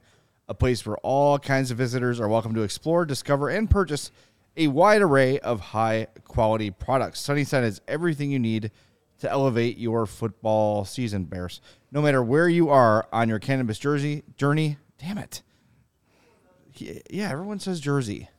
[0.49, 4.11] a place where all kinds of visitors are welcome to explore, discover, and purchase
[4.57, 7.19] a wide array of high quality products.
[7.19, 8.71] Sunnyside has everything you need
[9.19, 11.61] to elevate your football season, Bears.
[11.91, 15.43] No matter where you are on your cannabis jersey journey, damn it.
[16.75, 18.29] Yeah, everyone says jersey.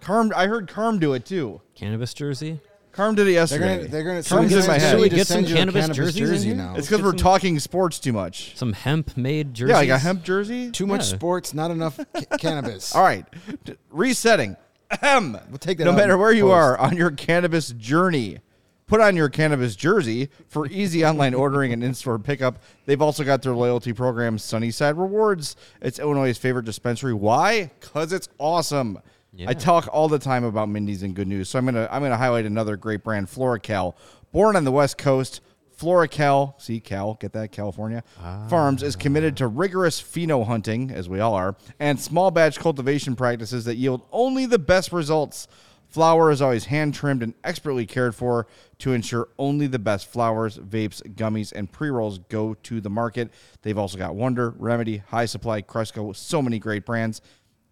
[0.00, 1.60] Carm, I heard Carm do it too.
[1.74, 2.60] Cannabis jersey?
[2.94, 3.76] Carm did it They're yesterday.
[3.76, 4.90] gonna, they're gonna, Carm's they're in my gonna head.
[4.92, 6.54] Should we get some you a cannabis jerseys in here?
[6.56, 6.74] now.
[6.76, 8.56] It's because we're talking sports too much.
[8.56, 9.70] Some hemp made jerseys?
[9.72, 10.70] Yeah, like a hemp jersey.
[10.70, 11.16] Too much Yeah.
[11.16, 12.94] sports, not enough ca- cannabis.
[12.94, 13.26] All right,
[13.64, 14.56] D- resetting.
[14.90, 15.36] Ahem.
[15.48, 16.54] We'll take that No out matter in where you post.
[16.54, 18.38] are on your cannabis journey,
[18.86, 22.62] put on your cannabis jersey for easy online ordering and in-store pickup.
[22.86, 25.56] They've also got their loyalty program, Sunnyside Rewards.
[25.80, 27.14] It's Illinois' favorite dispensary.
[27.14, 27.72] Why?
[27.80, 29.00] Because it's awesome.
[29.36, 29.50] Yeah.
[29.50, 32.16] I talk all the time about Mindy's and good news, so I'm gonna I'm gonna
[32.16, 33.94] highlight another great brand, Floracal.
[34.32, 35.40] Born on the West Coast,
[35.76, 38.02] Floracal, see Cal, get that California
[38.48, 43.16] Farms is committed to rigorous pheno hunting, as we all are, and small batch cultivation
[43.16, 45.48] practices that yield only the best results.
[45.88, 48.48] Flower is always hand trimmed and expertly cared for
[48.80, 53.30] to ensure only the best flowers, vapes, gummies, and pre rolls go to the market.
[53.62, 57.20] They've also got Wonder, Remedy, High Supply, Cresco, so many great brands.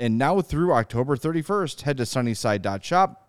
[0.02, 3.28] And now through October 31st, head to sunnyside.shop.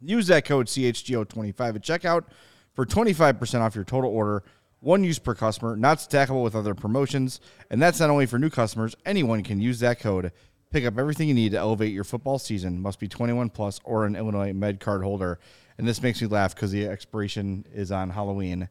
[0.00, 2.24] Use that code CHGO25 at checkout
[2.72, 4.42] for 25% off your total order.
[4.80, 7.42] One use per customer, not stackable with other promotions.
[7.68, 10.32] And that's not only for new customers, anyone can use that code.
[10.70, 12.80] Pick up everything you need to elevate your football season.
[12.80, 15.38] Must be 21 plus or an Illinois Med card holder.
[15.76, 18.70] And this makes me laugh because the expiration is on Halloween.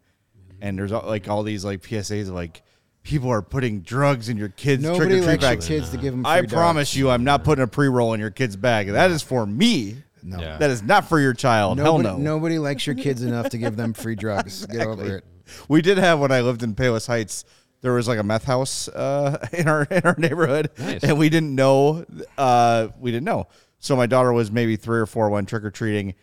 [0.60, 2.64] And there's like all these like PSAs of like
[3.08, 5.68] people are putting drugs in your kids' trick Nobody or treat likes your bags.
[5.68, 6.26] kids to give them.
[6.26, 8.92] I promise you, I'm not putting a pre roll in your kid's bag.
[8.92, 10.04] That is for me.
[10.22, 10.40] No.
[10.40, 10.58] Yeah.
[10.58, 11.78] That is not for your child.
[11.78, 12.24] Nobody, Hell no.
[12.36, 14.66] nobody likes your kids enough to give them free drugs.
[14.66, 15.26] Get over it.
[15.70, 17.46] We did have when I lived in Palos Heights.
[17.80, 21.04] There was like a meth house uh, in our in our neighborhood, Nice.
[21.04, 22.04] and we didn't know.
[22.38, 23.48] Uh, we didn't know.
[23.80, 26.16] So my daughter was maybe three or four, when trick or treating,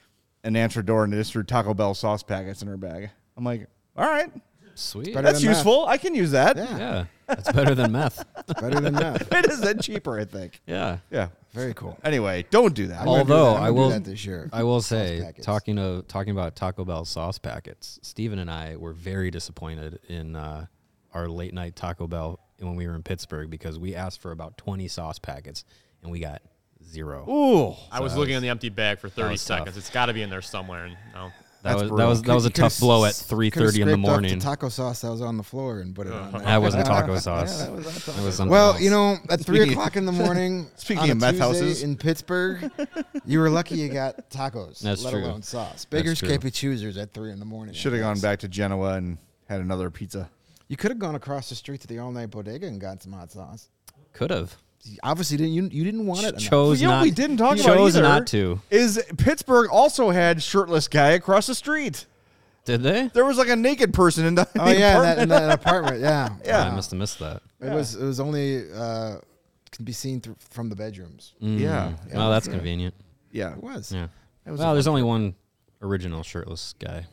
[0.43, 3.11] and answered door and they just threw Taco Bell sauce packets in her bag.
[3.37, 4.31] I'm like, all right,
[4.75, 5.15] Sweet.
[5.15, 5.57] better that's than meth.
[5.59, 5.87] useful.
[5.87, 6.57] I can use that.
[6.57, 7.05] Yeah, Yeah.
[7.27, 8.25] That's better than meth.
[8.61, 9.23] better than that.
[9.33, 10.61] it is then cheaper, I think.
[10.67, 10.99] Yeah.
[11.11, 11.29] Yeah.
[11.53, 11.97] Very cool.
[12.05, 13.01] Anyway, don't do that.
[13.01, 13.57] I'm gonna do Although that.
[13.59, 14.51] I'm I gonna do will, that this year.
[14.53, 15.47] I will say, packets.
[15.47, 20.35] talking of talking about Taco Bell sauce packets, Steven and I were very disappointed in
[20.37, 20.67] uh,
[21.13, 24.59] our late night Taco Bell when we were in Pittsburgh because we asked for about
[24.59, 25.65] twenty sauce packets
[26.03, 26.43] and we got
[26.85, 27.25] zero.
[27.31, 29.59] Ooh, I was So looking on the empty bag for 30 was tough.
[29.61, 29.77] seconds.
[29.77, 30.85] It's got to be in there somewhere.
[30.85, 31.31] And no.
[31.65, 33.81] That was that was that was a tough blow at three thirty three could've thirty
[33.83, 34.39] in the scraped off morning.
[34.39, 36.31] taco sauce that was on the floor and put it on.
[36.33, 36.41] there.
[36.45, 37.63] That wasn't taco sauce.
[37.63, 37.87] that was,
[38.35, 38.81] something Well, else.
[38.83, 41.45] you know, at three Speaking- o'clock in the morning, Speaking on a of meth Tuesday
[41.47, 41.83] houses.
[41.83, 42.71] in Pittsburgh,
[43.25, 44.81] you were lucky you got tacos.
[44.81, 45.25] That's let true.
[45.25, 45.87] alone sauce.
[45.87, 46.29] Beggars true.
[46.29, 47.75] can't be choosers at three in the morning.
[47.75, 49.17] Should have gone back to Genoa and
[49.49, 50.29] had another pizza.
[50.69, 53.13] You could have gone across the street to the all night bodega and got some
[53.13, 53.69] hot sauce.
[54.13, 54.57] could have You
[55.03, 55.69] Obviously, didn't you?
[55.73, 56.31] You didn't want it.
[56.31, 56.43] enough.
[56.43, 57.03] chose You know not.
[57.05, 58.03] we didn't talk about chose either?
[58.07, 58.61] not to.
[58.71, 62.07] Is Pittsburgh also had shirtless guy across the street?
[62.65, 63.09] Did they?
[63.09, 65.21] There was like a naked person in the, Oh the yeah, in that, apartment.
[65.23, 66.01] in that apartment.
[66.01, 66.71] Yeah, Yeah.
[66.71, 67.43] I must have missed that.
[67.61, 67.95] It was.
[67.95, 69.17] It was only uh,
[69.71, 71.33] can be seen through, from the bedrooms.
[71.43, 71.61] Mm.
[71.61, 71.93] Yeah.
[72.13, 72.95] Well, that's convenient.
[73.33, 73.91] yeah, It was.
[73.93, 74.09] Yeah.
[74.47, 75.35] It was Well, there's only one
[75.83, 77.07] original shirtless guy.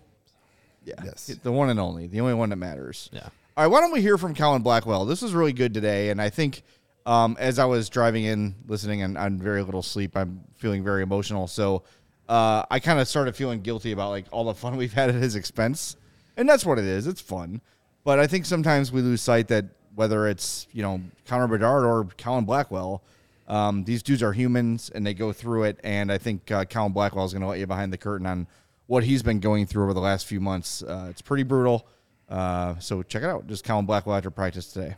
[0.85, 1.27] yeah, Yes.
[1.43, 3.09] the one and only, the only one that matters.
[3.13, 3.29] Yeah.
[3.57, 5.05] All right, why don't we hear from Colin Blackwell?
[5.05, 6.63] This was really good today, and I think
[7.05, 11.03] um, as I was driving in, listening, and on very little sleep, I'm feeling very
[11.03, 11.47] emotional.
[11.47, 11.83] So
[12.29, 15.15] uh, I kind of started feeling guilty about like all the fun we've had at
[15.15, 15.97] his expense,
[16.37, 17.07] and that's what it is.
[17.07, 17.61] It's fun,
[18.03, 22.07] but I think sometimes we lose sight that whether it's you know Connor Bedard or
[22.17, 23.03] Colin Blackwell,
[23.51, 25.79] um, these dudes are humans and they go through it.
[25.83, 28.47] And I think uh, Colin Blackwell is going to let you behind the curtain on
[28.87, 30.83] what he's been going through over the last few months.
[30.83, 31.85] Uh, it's pretty brutal.
[32.29, 33.47] Uh, so check it out.
[33.47, 34.95] Just Colin Blackwell after practice today.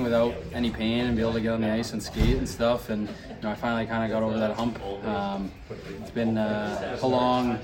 [0.00, 2.88] Without any pain and be able to get on the ice and skate and stuff.
[2.88, 4.80] And you know, I finally kind of got over that hump.
[5.04, 5.50] Um,
[6.00, 7.58] it's been uh, a long,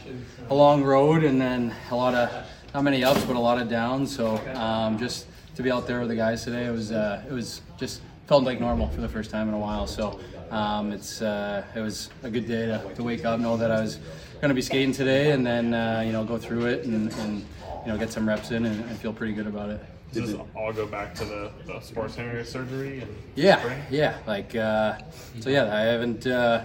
[0.51, 2.44] a long road, and then a lot of
[2.75, 4.12] not many ups, but a lot of downs.
[4.12, 7.33] So um, just to be out there with the guys today, it was uh, it
[7.33, 9.87] was just felt like normal for the first time in a while.
[9.87, 10.18] So
[10.51, 13.81] um, it's uh, it was a good day to, to wake up, know that I
[13.81, 14.01] was
[14.40, 17.47] going to be skating today, and then uh, you know go through it and, and
[17.87, 19.81] you know get some reps in and, and feel pretty good about it.
[20.14, 23.00] Does this all go back to the, the sports hernia surgery?
[23.00, 23.83] And Yeah, spring?
[23.90, 24.18] yeah.
[24.27, 24.98] Like, uh,
[25.40, 26.64] so yeah, I haven't, uh,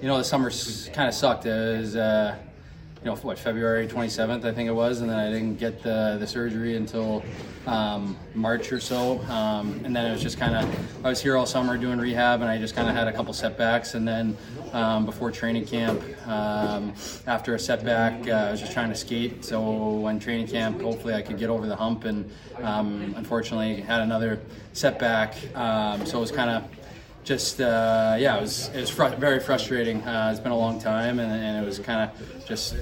[0.00, 1.46] you know, the summer's kind of sucked.
[1.46, 2.36] It was, uh,
[3.02, 6.18] you know, what, February 27th, I think it was, and then I didn't get the,
[6.20, 7.24] the surgery until
[7.66, 9.20] um, March or so.
[9.22, 12.42] Um, and then it was just kind of, I was here all summer doing rehab,
[12.42, 13.94] and I just kind of had a couple setbacks.
[13.94, 14.36] And then
[14.74, 16.92] um, before training camp, um,
[17.26, 19.46] after a setback, uh, I was just trying to skate.
[19.46, 22.30] So when training camp, hopefully I could get over the hump, and
[22.62, 24.40] um, unfortunately had another
[24.74, 25.36] setback.
[25.56, 26.79] Um, so it was kind of
[27.30, 30.02] just uh, yeah, it was it was fr- very frustrating.
[30.02, 32.74] Uh, it's been a long time, and, and it was kind of just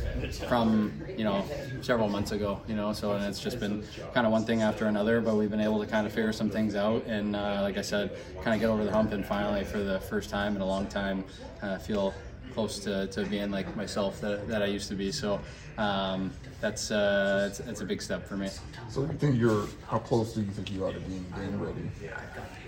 [0.48, 1.44] from you know
[1.82, 2.94] several months ago, you know.
[2.94, 3.84] So and it's just been
[4.14, 6.48] kind of one thing after another, but we've been able to kind of figure some
[6.48, 9.64] things out, and uh, like I said, kind of get over the hump, and finally
[9.64, 11.24] for the first time in a long time,
[11.60, 12.14] uh, feel
[12.58, 15.12] close to, to being like myself that, that I used to be.
[15.12, 15.40] So
[15.78, 18.48] um, that's uh, it's, it's a big step for me.
[18.88, 21.88] So you think you're how close do you think you are to being game ready?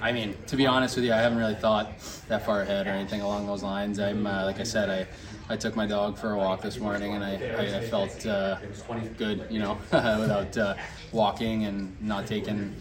[0.00, 1.88] I mean, to be honest with you, I haven't really thought
[2.29, 3.98] that far ahead or anything along those lines.
[3.98, 7.14] I'm, uh, like I said, I, I took my dog for a walk this morning
[7.16, 8.59] and I, I, I felt uh,
[9.18, 10.74] good, you know, without uh,
[11.11, 12.76] walking and not taking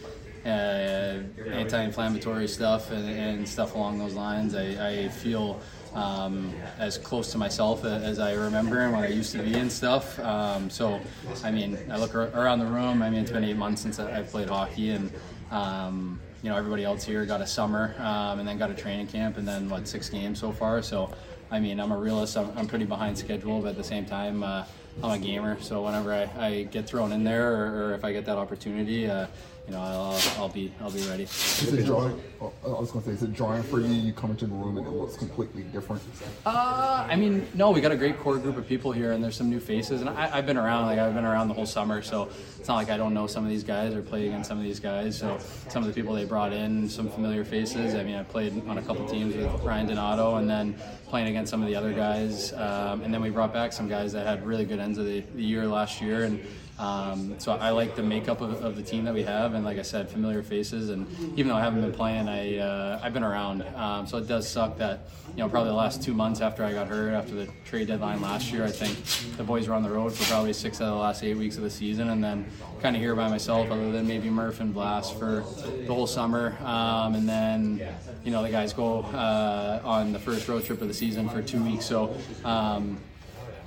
[0.46, 4.54] uh, anti-inflammatory stuff and, and stuff along those lines.
[4.54, 5.60] I, I feel
[5.94, 9.72] um, as close to myself as I remember and what I used to be and
[9.72, 10.20] stuff.
[10.20, 11.00] Um, so,
[11.44, 13.02] I mean, I look around the room.
[13.02, 15.12] I mean, it's been eight months since I've played hockey, and
[15.52, 19.08] um, you know, everybody else here got a summer um, and then got a training
[19.08, 20.82] camp, and then what six games so far.
[20.82, 21.12] So,
[21.52, 22.38] I mean, I'm a realist.
[22.38, 24.44] I'm, I'm pretty behind schedule, but at the same time.
[24.44, 24.66] Uh,
[25.02, 28.12] I'm a gamer, so whenever I, I get thrown in there, or, or if I
[28.12, 29.28] get that opportunity, uh,
[29.70, 31.24] you know, I'll, I'll be I'll be ready.
[31.24, 32.20] Is it drawing?
[32.42, 33.88] oh, I was gonna say, is it drawing for you?
[33.88, 36.02] You come into the room and it looks completely different.
[36.44, 39.36] Uh, I mean, no, we got a great core group of people here, and there's
[39.36, 40.02] some new faces.
[40.02, 42.78] And I, I've been around, like I've been around the whole summer, so it's not
[42.78, 45.16] like I don't know some of these guys or play against some of these guys.
[45.20, 47.94] So some of the people they brought in, some familiar faces.
[47.94, 50.76] I mean, I played on a couple teams with Ryan Donato, and then
[51.10, 52.54] playing against some of the other guys.
[52.54, 55.22] Um, and then we brought back some guys that had really good ends of the,
[55.36, 56.44] the year last year, and
[56.80, 59.78] um, so I like the makeup of, of the team that we have, and like
[59.78, 60.90] I said, familiar faces.
[60.90, 63.64] And even though I haven't been playing, I uh, I've been around.
[63.76, 66.72] Um, so it does suck that you know probably the last two months after I
[66.72, 68.98] got hurt, after the trade deadline last year, I think
[69.36, 71.58] the boys were on the road for probably six out of the last eight weeks
[71.58, 72.46] of the season, and then
[72.82, 75.44] kind of here by myself, other than maybe Murph and Blast for
[75.86, 77.86] the whole summer, um, and then
[78.24, 81.42] you know the guys go uh, on the first road trip of the season for
[81.42, 81.86] two weeks.
[81.86, 82.16] So.
[82.46, 83.00] Um,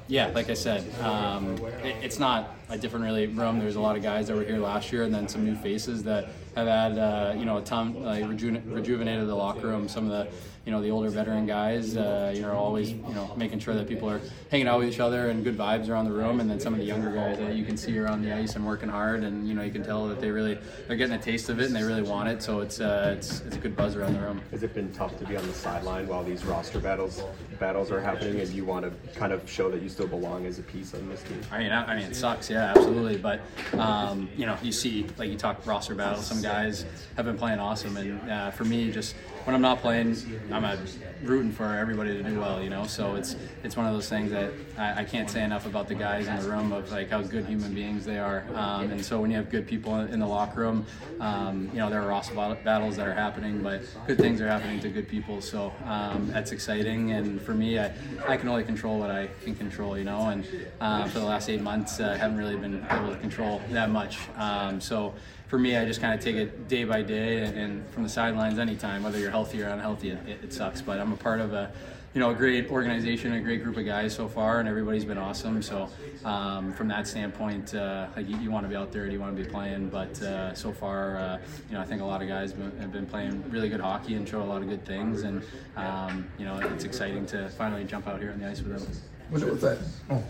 [0.08, 3.58] yeah, like I said, um, it, it's not a different really room.
[3.58, 6.02] There's a lot of guys that were here last year, and then some new faces
[6.04, 9.88] that have had uh, you know a ton like reju- rejuvenated the locker room.
[9.88, 13.32] Some of the you know the older veteran guys, uh, you know, always you know
[13.36, 16.12] making sure that people are hanging out with each other and good vibes around the
[16.12, 16.40] room.
[16.40, 18.54] And then some of the younger guys that you can see are on the ice
[18.54, 20.56] and working hard, and you know you can tell that they really
[20.86, 22.42] they're getting a taste of it and they really want it.
[22.42, 24.40] So it's uh, it's it's a good buzz around the room.
[24.50, 27.22] Has it been tough to be on the sideline while these roster battles
[27.58, 30.58] battles are happening, and you want to kind of show that you still belong as
[30.58, 31.40] a piece on this team?
[31.50, 32.48] I mean, I, I mean, it sucks.
[32.48, 33.16] Yeah, absolutely.
[33.16, 33.40] But
[33.78, 36.26] um, you know, you see, like you talk roster battles.
[36.26, 36.84] Some guys
[37.16, 39.14] have been playing awesome, and uh, for me, just
[39.44, 40.16] when I'm not playing,
[40.50, 40.78] I'm a,
[41.22, 42.62] rooting for everybody to do well.
[42.62, 45.66] You know, so it's it's one of those things that I, I can't say enough
[45.66, 48.44] about the guys in the room of like how good human beings they are.
[48.54, 50.86] Um, and so when you have good people in the locker room,
[51.20, 54.80] um, you know, there are bat- battles that are happening, but good things are happening
[54.80, 55.40] to good people.
[55.40, 57.12] So um, that's exciting.
[57.12, 57.92] And for me, I,
[58.26, 59.98] I can only control what I can control.
[59.98, 60.46] You know, and
[60.80, 63.90] uh, for the last eight months, I uh, haven't really been able to control that
[63.90, 64.18] much.
[64.36, 65.14] Um, so
[65.52, 68.08] for me, I just kind of take it day by day, and, and from the
[68.08, 70.80] sidelines, anytime, whether you're healthy or unhealthy, it, it, sucks.
[70.80, 71.70] But I'm a part of a,
[72.14, 75.18] you know, a great organization, a great group of guys so far, and everybody's been
[75.18, 75.60] awesome.
[75.60, 75.90] So
[76.24, 79.36] um, from that standpoint, uh, like you, you want to be out there, you want
[79.36, 79.90] to be playing.
[79.90, 81.38] But uh, so far, uh,
[81.68, 84.26] you know, I think a lot of guys have been playing really good hockey and
[84.26, 85.42] show a lot of good things, and
[85.76, 89.02] um, you know, it's exciting to finally jump out here on the ice with them.
[89.28, 89.78] When was that?
[90.08, 90.22] Oh.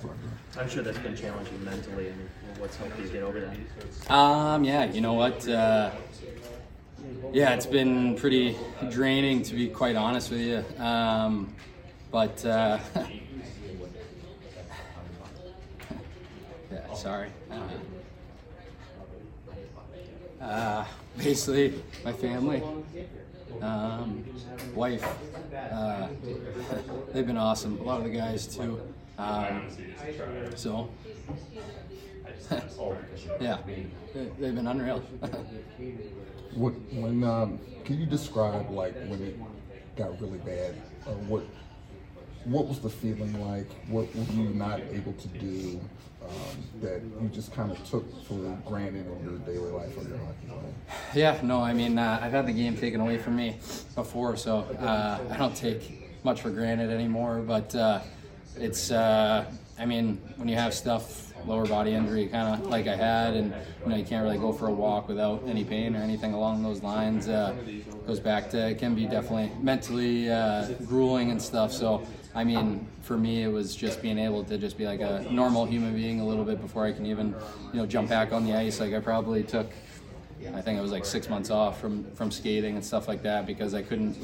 [0.58, 2.28] I'm sure that's been challenging mentally, and
[2.62, 3.56] what's helped you get over that?
[4.08, 5.48] Um, yeah, you know what?
[5.48, 5.90] Uh,
[7.32, 8.56] yeah, it's been pretty
[8.88, 10.64] draining to be quite honest with you.
[10.78, 11.52] Um,
[12.12, 12.78] but uh,
[16.70, 17.30] yeah, sorry.
[20.40, 20.84] Uh,
[21.18, 22.62] basically, my family,
[23.60, 24.24] um,
[24.72, 25.04] wife,
[25.52, 26.06] uh,
[27.12, 27.80] they've been awesome.
[27.80, 28.80] A lot of the guys too.
[29.18, 29.68] Um,
[30.54, 30.88] so,
[33.40, 35.02] yeah, they- they've been unreal.
[36.54, 39.38] What, when um, can you describe like when it
[39.96, 40.74] got really bad,
[41.06, 41.44] or what
[42.44, 43.70] what was the feeling like?
[43.88, 45.80] What were you not able to do
[46.22, 48.34] um, that you just kind of took for
[48.66, 51.06] granted in your daily life or your hockey life?
[51.14, 53.56] Yeah, no, I mean, uh, I've had the game taken away from me
[53.94, 57.38] before, so uh, I don't take much for granted anymore.
[57.46, 58.00] But uh,
[58.56, 59.46] it's, uh,
[59.78, 63.54] I mean, when you have stuff, lower body injury, kind of like I had, and
[63.82, 66.62] you know, you can't really go for a walk without any pain or anything along
[66.62, 67.28] those lines.
[67.28, 67.54] Uh,
[68.06, 71.72] goes back to it can be definitely mentally uh, grueling and stuff.
[71.72, 72.06] So.
[72.34, 75.66] I mean, for me, it was just being able to just be like a normal
[75.66, 77.34] human being a little bit before I can even,
[77.74, 78.80] you know, jump back on the ice.
[78.80, 79.70] Like I probably took
[80.54, 83.46] I think it was like six months off from, from skating and stuff like that
[83.46, 84.14] because I couldn't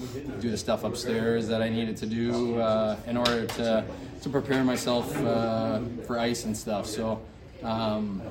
[0.40, 3.84] do the stuff upstairs that I needed to do uh, in order to,
[4.22, 6.86] to prepare myself uh, for ice and stuff.
[6.86, 7.20] So,
[7.62, 8.22] um,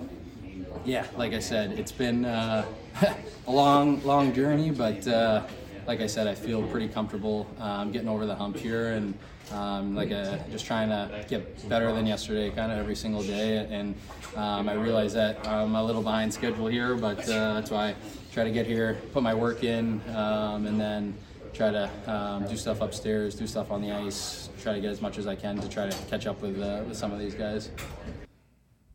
[0.85, 2.65] yeah, like I said, it's been uh,
[3.47, 5.43] a long, long journey, but uh,
[5.85, 9.13] like I said, I feel pretty comfortable um, getting over the hump here and
[9.51, 13.67] um, like uh just trying to get better than yesterday, kind of every single day.
[13.69, 13.95] And
[14.35, 17.95] um, I realize that I'm a little behind schedule here, but uh, that's why I
[18.33, 21.15] try to get here, put my work in, um, and then
[21.53, 25.01] try to um, do stuff upstairs, do stuff on the ice, try to get as
[25.01, 27.33] much as I can to try to catch up with uh, with some of these
[27.33, 27.69] guys.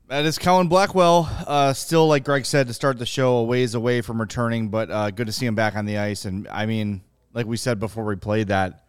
[0.09, 1.27] That is Colin Blackwell.
[1.47, 4.91] Uh, still, like Greg said to start the show, a ways away from returning, but
[4.91, 6.27] uh, good to see him back on the ice.
[6.27, 7.01] And I mean,
[7.33, 8.82] like we said before we played that,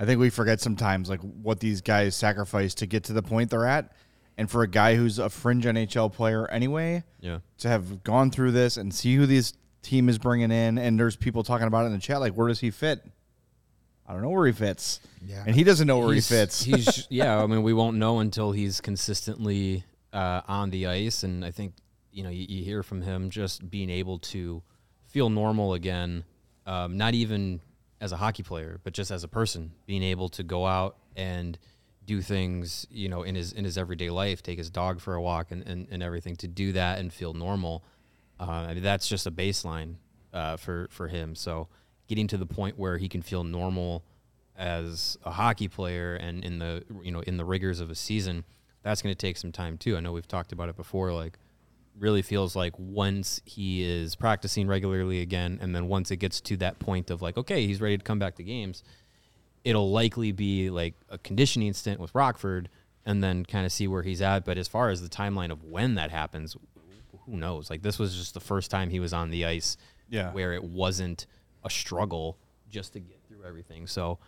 [0.00, 3.50] I think we forget sometimes like what these guys sacrifice to get to the point
[3.50, 3.92] they're at.
[4.38, 7.40] And for a guy who's a fringe NHL player anyway, Yeah.
[7.58, 11.16] to have gone through this and see who this team is bringing in, and there's
[11.16, 13.04] people talking about it in the chat, like where does he fit?
[14.06, 15.00] I don't know where he fits.
[15.24, 15.44] Yeah.
[15.46, 16.62] and he doesn't know where He's- he fits.
[16.64, 17.36] He's yeah.
[17.42, 19.84] I mean, we won't know until he's consistently
[20.14, 21.74] uh, on the ice, and I think
[22.10, 24.62] you know you, you hear from him just being able to
[25.06, 26.24] feel normal again,
[26.66, 27.60] um, not even
[28.00, 31.58] as a hockey player, but just as a person, being able to go out and
[32.06, 35.22] do things you know in his in his everyday life, take his dog for a
[35.22, 37.84] walk and and, and everything to do that and feel normal.
[38.38, 39.96] Uh, I mean, that's just a baseline
[40.32, 41.34] uh, for for him.
[41.34, 41.68] So
[42.08, 44.04] getting to the point where he can feel normal
[44.56, 48.44] as a hockey player and in the you know in the rigors of a season,
[48.82, 49.96] that's going to take some time too.
[49.96, 51.12] I know we've talked about it before.
[51.12, 51.38] Like,
[51.98, 56.56] really feels like once he is practicing regularly again, and then once it gets to
[56.58, 58.82] that point of like, okay, he's ready to come back to games,
[59.64, 62.68] it'll likely be like a conditioning stint with Rockford,
[63.04, 64.44] and then kind of see where he's at.
[64.44, 66.56] But as far as the timeline of when that happens,
[67.26, 67.68] who knows?
[67.70, 69.76] Like this was just the first time he was on the ice,
[70.08, 70.32] Yeah.
[70.32, 71.26] where it wasn't
[71.64, 72.38] a struggle
[72.70, 73.86] just to get through everything.
[73.86, 74.18] So,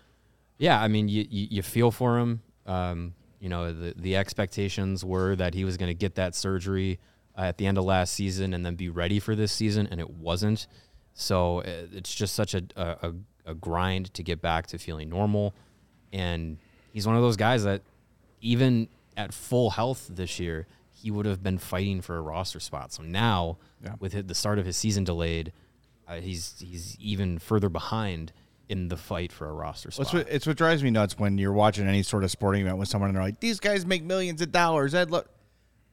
[0.59, 2.43] yeah, I mean, you you, you feel for him.
[2.67, 6.99] Um, you know, the the expectations were that he was going to get that surgery
[7.37, 10.01] uh, at the end of last season and then be ready for this season, and
[10.01, 10.67] it wasn't.
[11.15, 13.13] So uh, it's just such a, a a-
[13.45, 15.53] a grind to get back to feeling normal.
[16.13, 16.59] And
[16.93, 17.83] he's one of those guys that
[18.41, 22.93] even at full health this year, he would have been fighting for a roster spot.
[22.93, 23.95] So now, Yeah.
[23.99, 25.53] with the start of his season delayed,
[26.07, 28.33] uh, he's he's even further behind
[28.69, 30.05] in the fight for a roster spot.
[30.07, 32.79] It's what, it's what drives me nuts when you're watching any sort of sporting event
[32.79, 34.95] with someone and they're like, these guys make millions of dollars.
[34.95, 35.29] Ed, look,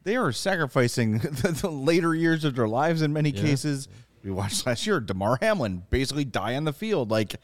[0.04, 3.88] they are sacrificing the, the later years of their lives in many cases.
[4.24, 7.10] We watched last year, Damar Hamlin basically die on the field.
[7.10, 7.36] Like,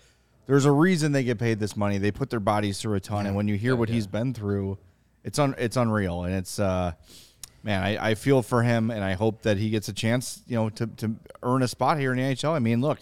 [0.45, 1.97] there's a reason they get paid this money.
[1.97, 4.77] They put their bodies through a ton, and when you hear what he's been through,
[5.23, 6.91] it's un, it's unreal, and it's uh,
[7.63, 10.55] man, I, I feel for him, and I hope that he gets a chance, you
[10.55, 12.51] know, to to earn a spot here in the NHL.
[12.51, 12.99] I mean, look,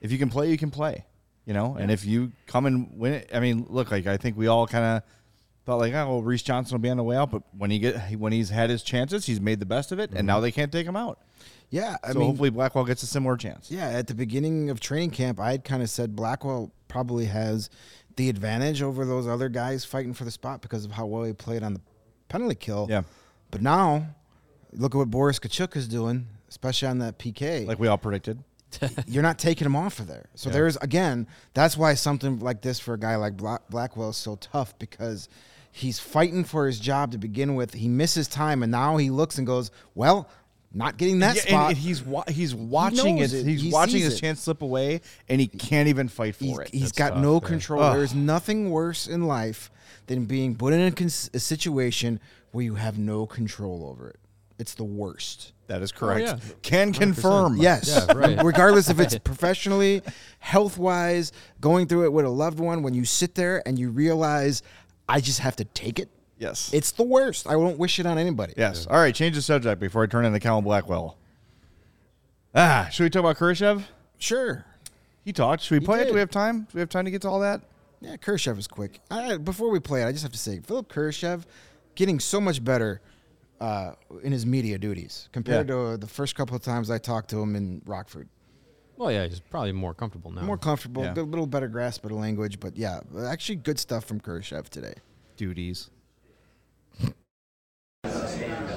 [0.00, 1.04] if you can play, you can play,
[1.46, 4.36] you know, and if you come and win it, I mean, look, like I think
[4.36, 5.02] we all kind of
[5.66, 7.80] thought like, oh, well, Reese Johnson will be on the way out, but when he
[7.80, 10.26] get when he's had his chances, he's made the best of it, and mm-hmm.
[10.26, 11.20] now they can't take him out.
[11.70, 13.70] Yeah, I so mean, hopefully Blackwell gets a similar chance.
[13.70, 17.68] Yeah, at the beginning of training camp, I had kind of said Blackwell probably has
[18.14, 21.32] the advantage over those other guys fighting for the spot because of how well he
[21.32, 21.80] played on the
[22.28, 22.86] penalty kill.
[22.88, 23.02] Yeah.
[23.50, 24.06] But now,
[24.72, 27.66] look at what Boris Katchouk is doing, especially on that PK.
[27.66, 28.38] like we all predicted.
[29.06, 30.26] you're not taking him off of there.
[30.34, 34.16] So there's again, that's why something like this for a guy like Black, Blackwell is
[34.16, 35.28] so tough because
[35.76, 37.74] he's fighting for his job to begin with.
[37.74, 40.28] He misses time, and now he looks and goes, "Well,
[40.72, 43.40] not getting that Yeah, spot." and he's wa- he's watching knows it.
[43.46, 43.50] it.
[43.50, 44.20] He's He watching his it.
[44.20, 46.68] chance slip away, and he can't even fight for He's, it.
[46.72, 47.82] he's That's got tough, no control.
[47.82, 47.96] Ugh.
[47.96, 49.70] There's nothing worse in life
[50.06, 52.20] than being put in a, cons- a situation
[52.52, 54.16] where you have no control over it.
[54.58, 55.52] It's the worst.
[55.66, 56.20] that is correct.
[56.20, 56.38] Oh, yeah.
[56.62, 57.56] Can confirm.
[57.58, 57.88] Yes.
[58.08, 58.40] Yeah, right.
[58.44, 60.00] Regardless if it's professionally,
[60.38, 63.90] health wise, going through it with a loved one, when you sit there and you
[63.90, 64.62] realize,
[65.08, 66.70] I just have to take it Yes.
[66.74, 67.46] It's the worst.
[67.46, 68.52] I won't wish it on anybody.
[68.58, 68.86] yes.
[68.86, 71.16] All right, change the subject before I turn into Colin Blackwell.
[72.54, 73.82] Ah, should we talk about Kurashev?
[74.18, 74.64] Sure.
[75.24, 75.62] He talked.
[75.62, 76.04] Should we He play it?
[76.04, 76.08] did.
[76.08, 76.60] Do we have time?
[76.60, 77.62] Do we have time to get to all that?
[78.02, 79.00] Yeah, Kurashev is quick.
[79.10, 81.44] I, before we play it, I just have to say, Philipp Kurashev
[81.94, 83.00] getting so much better
[83.60, 83.92] uh,
[84.22, 85.74] in his media duties compared Yeah.
[85.92, 88.28] to the first couple of times I talked to him in Rockford.
[88.96, 90.42] Well, yeah, he's probably more comfortable now.
[90.42, 91.14] More comfortable, Yeah.
[91.14, 94.94] a little better grasp of the language, but yeah, actually good stuff from Kurashev today.
[95.36, 95.90] Duties.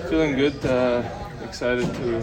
[0.09, 0.65] Feeling good.
[0.65, 1.03] Uh,
[1.43, 2.21] excited to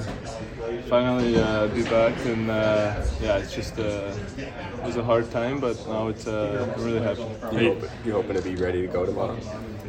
[0.88, 5.59] finally uh, be back, and uh, yeah, it's just uh, it was a hard time,
[5.59, 7.22] but now it's uh, I'm really happy.
[7.53, 9.38] You, hope, you hoping to be ready to go tomorrow?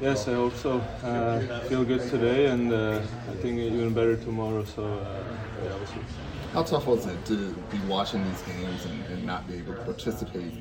[0.01, 0.79] Yes, I hope so.
[1.03, 3.01] Uh, feel good today, and uh,
[3.31, 4.63] I think even better tomorrow.
[4.63, 5.23] So uh,
[5.63, 5.99] yeah, we'll see.
[6.53, 9.81] How tough was it to be watching these games and, and not be able to
[9.83, 10.53] participate?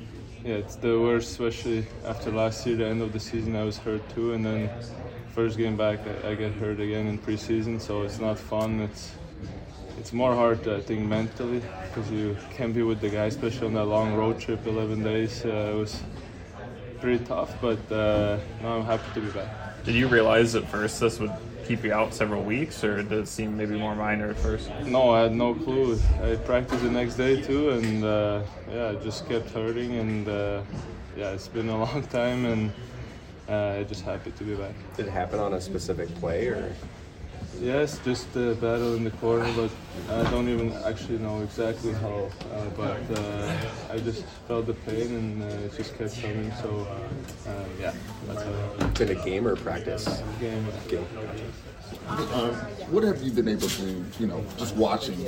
[0.43, 2.75] Yeah, it's the worst, especially after last year.
[2.75, 4.69] The end of the season, I was hurt too, and then
[5.33, 7.81] first game back, I, I get hurt again in preseason.
[7.81, 8.81] So it's not fun.
[8.81, 9.11] It's
[9.97, 13.73] it's more hard, I think, mentally because you can't be with the guys, especially on
[13.73, 15.43] that long road trip, 11 days.
[15.43, 16.03] Uh, it was
[17.01, 19.83] pretty tough, but uh, now I'm happy to be back.
[19.83, 21.31] Did you realize at first this would
[21.67, 24.71] keep you out several weeks, or did it seem maybe more minor at first?
[24.85, 25.99] No, I had no clue.
[26.23, 28.41] I practiced the next day too, and uh,
[28.71, 29.95] yeah, it just kept hurting.
[29.95, 30.61] And uh,
[31.17, 32.71] yeah, it's been a long time, and
[33.49, 34.73] uh, just happy to be back.
[34.95, 36.73] Did it happen on a specific play, or
[37.59, 39.71] Yes, just the battle in the corner, but
[40.13, 42.29] I don't even actually know exactly how.
[42.53, 43.57] Uh, but uh,
[43.91, 46.51] I just felt the pain, and uh, it just kept coming.
[46.61, 46.87] So
[47.47, 47.93] uh, yeah,
[48.27, 50.21] that's how in a game or practice?
[50.39, 50.65] game.
[50.87, 51.05] Game.
[52.33, 52.53] Um,
[52.91, 55.27] what have you been able to, you know, just watching,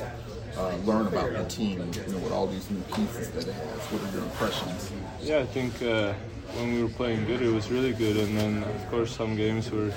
[0.58, 3.54] uh, learn about the team, and you know, with all these new pieces that it
[3.54, 3.80] has?
[3.92, 4.92] What are your impressions?
[5.22, 6.14] Yeah, I think uh,
[6.58, 9.72] when we were playing good, it was really good, and then of course some games
[9.72, 9.92] were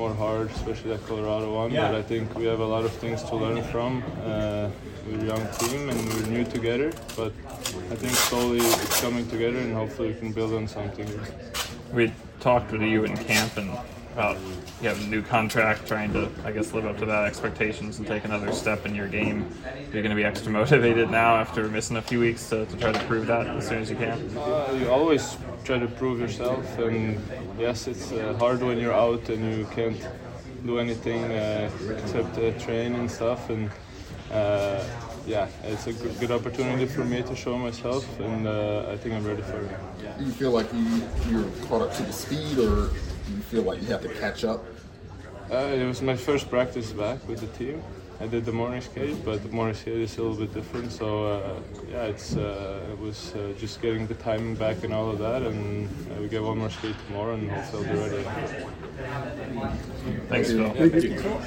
[0.00, 1.72] more hard, especially that Colorado one.
[1.72, 4.02] But I think we have a lot of things to learn from.
[4.24, 4.70] Uh,
[5.06, 7.32] we're a young team and we're new together, but
[7.92, 11.06] I think slowly it's coming together, and hopefully we can build on something.
[11.92, 13.70] We talked with you in camp and
[14.14, 14.38] about
[14.80, 18.06] you have a new contract, trying to I guess live up to that expectations and
[18.06, 19.48] take another step in your game.
[19.92, 22.92] You're going to be extra motivated now after missing a few weeks to, to try
[22.92, 24.18] to prove that as soon as you can.
[24.36, 27.20] Uh, you always try to prove yourself, and
[27.58, 30.00] yes, it's uh, hard when you're out and you can't
[30.64, 33.50] do anything uh, except uh, train and stuff.
[33.50, 33.70] And
[34.30, 34.82] uh,
[35.26, 39.14] yeah, it's a good, good opportunity for me to show myself, and uh, I think
[39.14, 39.70] I'm ready for it.
[40.18, 43.62] Do you feel like you, you're caught up to the speed or do you feel
[43.62, 44.64] like you have to catch up?
[45.50, 47.82] Uh, it was my first practice back with the team.
[48.20, 50.92] I did the morning skate, but the morning skate is a little bit different.
[50.92, 51.60] So uh,
[51.90, 55.42] yeah, it's uh, it was uh, just getting the timing back and all of that,
[55.42, 58.22] and uh, we get one more skate tomorrow, and hopefully I'll be ready.
[60.28, 60.70] Thanks, Phil.
[60.74, 61.40] Thank you.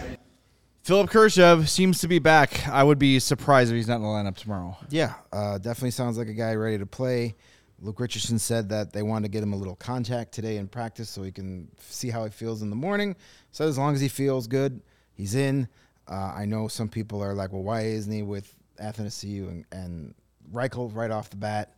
[0.84, 2.67] Philipp Kurashev seems to be back.
[2.67, 4.76] I would be surprised if he's not in the lineup tomorrow.
[4.89, 7.36] Yeah, uh, definitely sounds like a guy ready to play.
[7.80, 11.09] Luke Richardson said that they wanted to get him a little contact today in practice
[11.09, 13.15] so he can f- see how he feels in the morning.
[13.51, 14.82] So as long as he feels good,
[15.13, 15.67] he's in.
[16.08, 20.14] Uh, I know some people are like, well, why isn't he with Athanasiu and, and
[20.51, 21.76] Reichel right off the bat?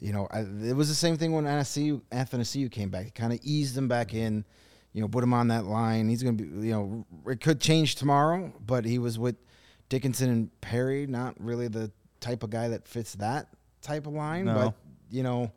[0.00, 3.04] You know, I, it was the same thing when Athanasiu, Athanasiu came back.
[3.04, 4.44] He kind of eased him back in,
[4.92, 6.08] you know, put him on that line.
[6.08, 9.36] He's going to be, you know, it could change tomorrow, but he was with
[9.88, 11.90] Dickinson and Perry, not really the
[12.20, 13.48] type of guy that fits that
[13.82, 14.44] type of line.
[14.44, 14.54] No.
[14.54, 14.74] But,
[15.10, 15.52] you know,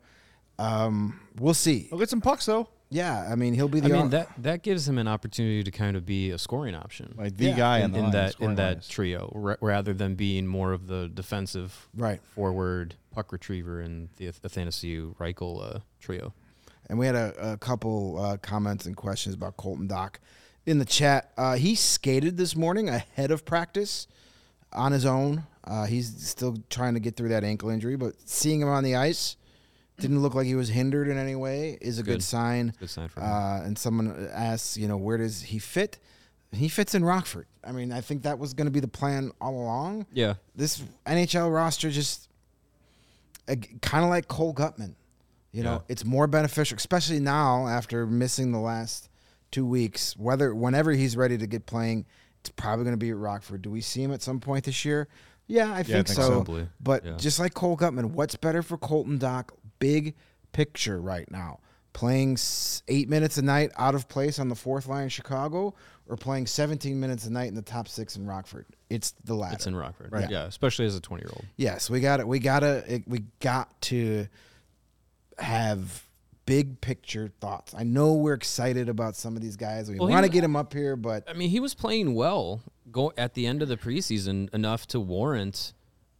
[0.58, 1.88] um, we'll see.
[1.90, 2.68] We'll get some pucks though.
[2.92, 5.62] Yeah, I mean, he'll be the I mean ar- that that gives him an opportunity
[5.64, 7.56] to kind of be a scoring option, Like the Yeah.
[7.56, 8.88] guy in, in, the in line, that in that wise.
[8.88, 12.20] trio, ra- rather than being more of the defensive right.
[12.34, 16.34] forward puck retriever in the Athanasiu Reichel uh, trio.
[16.88, 20.16] And we had a, a couple uh, comments and questions about Colton Dach
[20.66, 21.32] in the chat.
[21.38, 24.06] Uh, he skated this morning ahead of practice
[24.72, 25.44] on his own.
[25.64, 28.96] Uh, he's still trying to get through that ankle injury, but seeing him on the
[28.96, 29.36] ice
[30.02, 32.22] didn't look like he was hindered in any way is a good, Good.
[32.22, 32.74] sign.
[32.78, 33.26] Good sign for him.
[33.32, 35.98] Uh, and someone asks, you know, where does he fit?
[36.52, 37.46] He fits in Rockford.
[37.64, 40.04] I mean, I think that was going to be the plan all along.
[40.12, 42.28] yeah, This NHL roster just
[43.46, 44.94] kind of like Cole Guttman.
[45.52, 45.80] You know, Yeah.
[45.88, 49.08] it's more beneficial, especially now after missing the last
[49.50, 50.16] two weeks.
[50.16, 52.06] Whether whenever he's ready to get playing,
[52.40, 53.62] it's probably going to be at Rockford.
[53.62, 55.08] Do we see him at some point this year?
[55.46, 56.28] Yeah, I think, think so.
[56.30, 57.16] Probably, But yeah.
[57.18, 59.48] just like Cole Guttman, what's better for Colton Dach?
[59.82, 60.14] Big
[60.52, 61.58] picture right now.
[61.92, 62.38] Playing
[62.88, 65.74] eight minutes a night out of place on the fourth line in Chicago,
[66.08, 68.64] or playing 17 minutes a night in the top six in Rockford.
[68.88, 69.54] It's the latter.
[69.54, 70.10] it's in Rockford.
[70.10, 70.30] Right.
[70.30, 71.44] Yeah, especially as a twenty year old.
[71.56, 72.26] Yes, we got it.
[72.26, 72.84] We gotta.
[72.94, 74.26] it- We got to
[75.38, 76.06] have
[76.46, 77.74] big picture thoughts.
[77.74, 79.90] I know we're excited about some of these guys.
[79.90, 82.60] We Well, want to get him up here, but I mean, he was playing well
[82.90, 85.72] go at the end of the preseason enough to warrant,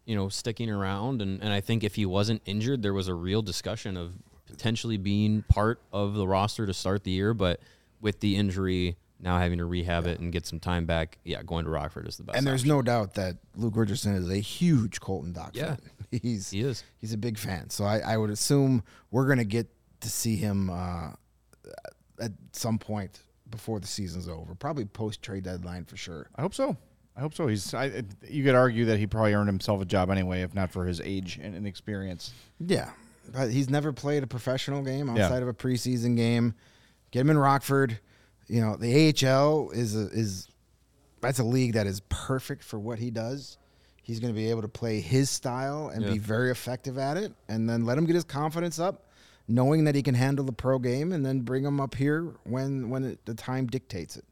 [0.07, 1.23] you know, sticking around.
[1.23, 4.13] And, and I think if he wasn't injured, there was a real discussion of
[4.47, 7.35] potentially being part of the roster to start the year.
[7.35, 7.61] But
[8.01, 11.65] with the injury, now having to rehab it and get some time back, yeah, going
[11.65, 12.37] to Rockford is the best.
[12.37, 12.69] and there's option.
[12.71, 15.77] no doubt that Luke Richardson is a huge Colton Dach Yeah.
[15.77, 15.79] fan.
[16.23, 16.85] He's he is.
[16.99, 17.71] he's a big fan.
[17.71, 19.69] So I, I would assume we're gonna get
[20.01, 21.13] to see him uh,
[22.21, 24.55] at some point before the season's over.
[24.55, 26.29] Probably post trade deadline for sure.
[26.37, 26.77] I hope so.
[27.17, 27.47] I hope so.
[27.47, 27.75] He's.
[27.75, 30.87] I, you could argue that he probably earned himself a job anyway, if not for
[30.87, 32.33] his age and, and experience.
[32.59, 32.91] Yeah,
[33.33, 35.25] but he's never played a professional game Yeah.
[35.25, 36.55] outside of a preseason game.
[37.11, 37.99] Get him in Rockford.
[38.49, 40.49] You know, the AHL is a, is
[41.21, 43.59] that's a league that is perfect for what he does.
[44.03, 47.33] He's going to be able to play his style and be very effective at it,
[47.49, 49.07] and then let him get his confidence up,
[49.47, 52.89] knowing that he can handle the pro game, and then bring him up here when
[52.91, 54.25] when it, the time dictates it.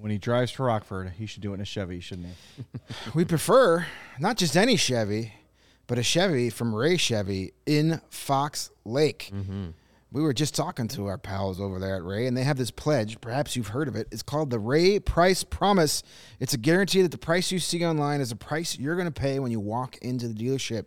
[0.00, 2.64] When he drives to Rockford, he should do it in a Chevy, shouldn't he?
[3.14, 3.86] We prefer
[4.18, 5.34] not just any Chevy,
[5.86, 9.30] but a Chevy from Ray Chevy in Fox Lake.
[9.34, 9.70] Mm-hmm.
[10.12, 12.70] We were just talking to our pals over there at Ray, and they have this
[12.70, 13.20] pledge.
[13.20, 14.08] Perhaps you've heard of it.
[14.10, 16.02] It's called the Ray Price Promise.
[16.40, 19.20] It's a guarantee that the price you see online is the price you're going to
[19.20, 20.86] pay when you walk into the dealership.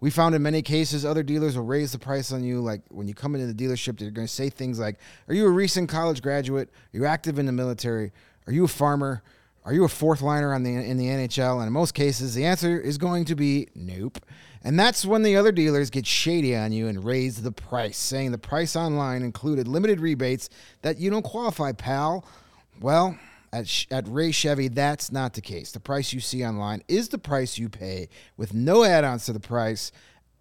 [0.00, 2.60] We found in many cases other dealers will raise the price on you.
[2.60, 4.98] Like when you come into the dealership, they're going to say things like,
[5.28, 6.68] Are you a recent college graduate?
[6.68, 8.12] Are you active in the military?
[8.46, 9.22] Are you a farmer?
[9.64, 11.58] Are you a fourth liner on the in the NHL?
[11.58, 14.18] And in most cases, the answer is going to be nope.
[14.62, 18.32] And that's when the other dealers get shady on you and raise the price, saying
[18.32, 20.48] the price online included limited rebates
[20.82, 22.24] that you don't qualify, pal.
[22.80, 23.18] Well,
[23.52, 25.70] at, at Ray Chevy, that's not the case.
[25.72, 29.32] The price you see online is the price you pay with no add ons to
[29.32, 29.92] the price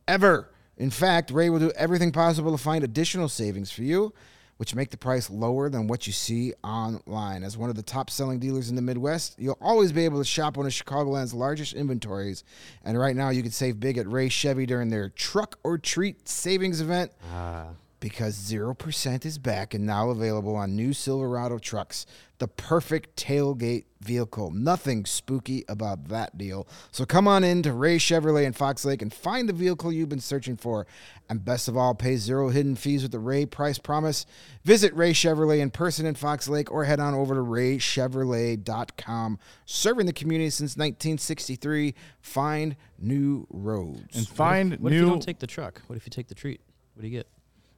[0.08, 0.50] ever.
[0.78, 4.14] In fact, Ray will do everything possible to find additional savings for you,
[4.58, 7.44] which make the price lower than what you see online.
[7.44, 10.26] As one of the top selling dealers in the Midwest, you'll always be able to
[10.26, 12.44] shop one of Chicagoland's largest inventories.
[12.84, 16.28] And right now, you can save big at Ray Chevy during their Truck or Treat
[16.28, 17.68] savings event ah.
[18.04, 22.06] Because 0% is back and now available on new Silverado trucks.
[22.38, 24.52] The perfect tailgate vehicle.
[24.52, 26.68] Nothing spooky about that deal.
[26.92, 30.10] So come on in to Ray Chevrolet in Fox Lake and find the vehicle you've
[30.10, 30.86] been searching for.
[31.30, 34.26] And best of all, pay zero hidden fees with the Ray Price Promise.
[34.66, 39.40] Visit Ray Chevrolet in person in Fox Lake or head on over to raychevrolet.com.
[39.66, 41.96] Serving the community since 1963.
[42.20, 44.18] Find new roads.
[44.18, 45.06] And find What if new.
[45.06, 45.82] you don't take the truck?
[45.88, 46.60] What if you take the treat?
[46.96, 47.28] What do you get?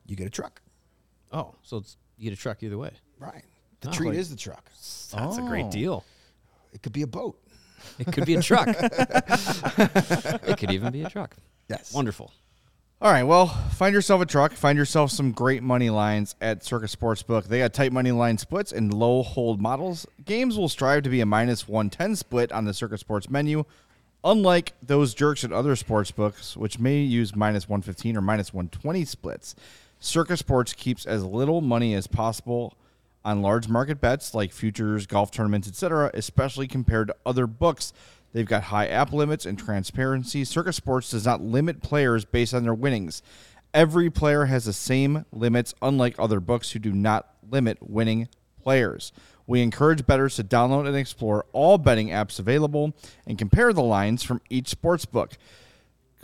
[0.06, 0.62] You get a truck.
[1.32, 2.91] Oh, so it's, you get a truck either way.
[3.20, 3.43] Right.
[3.82, 3.91] The Oh.
[3.91, 4.66] treat Like- is the truck.
[4.72, 5.47] That's a Oh.
[5.47, 6.03] great deal.
[6.74, 7.39] It could be a boat.
[7.99, 8.68] It could be a truck.
[9.78, 11.36] it could even be a truck.
[11.70, 11.93] Yes.
[11.93, 12.32] Wonderful.
[13.01, 14.53] All right, well, find yourself a truck.
[14.53, 17.45] Find yourself some great money lines at Circa Sportsbook.
[17.45, 20.08] They got tight money line splits and low hold models.
[20.24, 23.66] Games will strive to be a minus 110 split on the Circa Sports menu,
[24.24, 29.03] unlike those jerks at other sports books, which may use minus 115 or minus 120
[29.06, 29.56] splits.
[30.06, 32.78] Circa Sports keeps as little money as possible
[33.24, 37.91] on large market bets like futures, golf tournaments, etc., especially compared to other books.
[38.32, 40.45] They've got high app limits and transparency.
[40.45, 43.24] Circa Sports does not limit players based on their winnings.
[43.74, 48.30] Every player has the same limits, unlike other books who do not limit winning
[48.62, 49.12] players.
[49.47, 52.93] We encourage bettors to download and explore all betting apps available
[53.26, 55.38] and compare the lines from each sports book.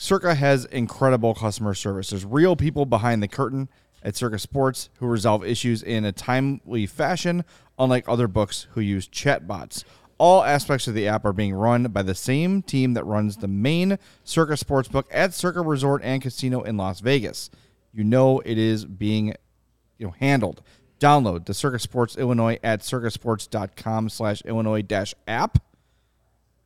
[0.02, 2.10] Circa has incredible customer service.
[2.10, 3.70] There's real people behind the curtain
[4.02, 7.46] at Circa Sports who resolve issues in a timely fashion,
[7.78, 9.84] unlike other books who use chatbots.
[10.18, 13.48] All aspects of the app are being run by the same team that runs the
[13.48, 17.52] main Circa Sportsbook at Circa Resort and Casino in Las Vegas.
[17.94, 19.36] You know it is being
[20.00, 20.64] you know handled.
[21.00, 25.60] Download the Circa Sports Illinois at circasports.com slash Illinois dash app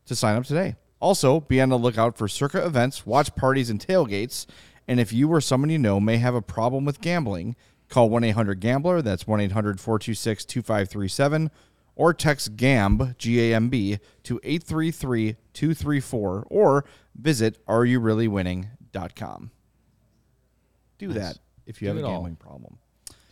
[0.05, 0.75] to sign up today.
[1.05, 4.47] Also, be on the lookout for Circa events, watch parties, and tailgates.
[4.87, 7.55] And if you or someone you know may have a problem with gambling,
[7.89, 9.03] call 1 800 Gambler.
[9.03, 11.51] That's 1 800 426 2537.
[11.95, 16.47] Or text GAMB, G A M B, to 833 234.
[16.49, 16.85] Or
[17.15, 19.51] visit areyoureallywinning.com.
[20.97, 21.37] Do that
[21.67, 22.11] if you Do have a it all.
[22.13, 22.79] gambling problem.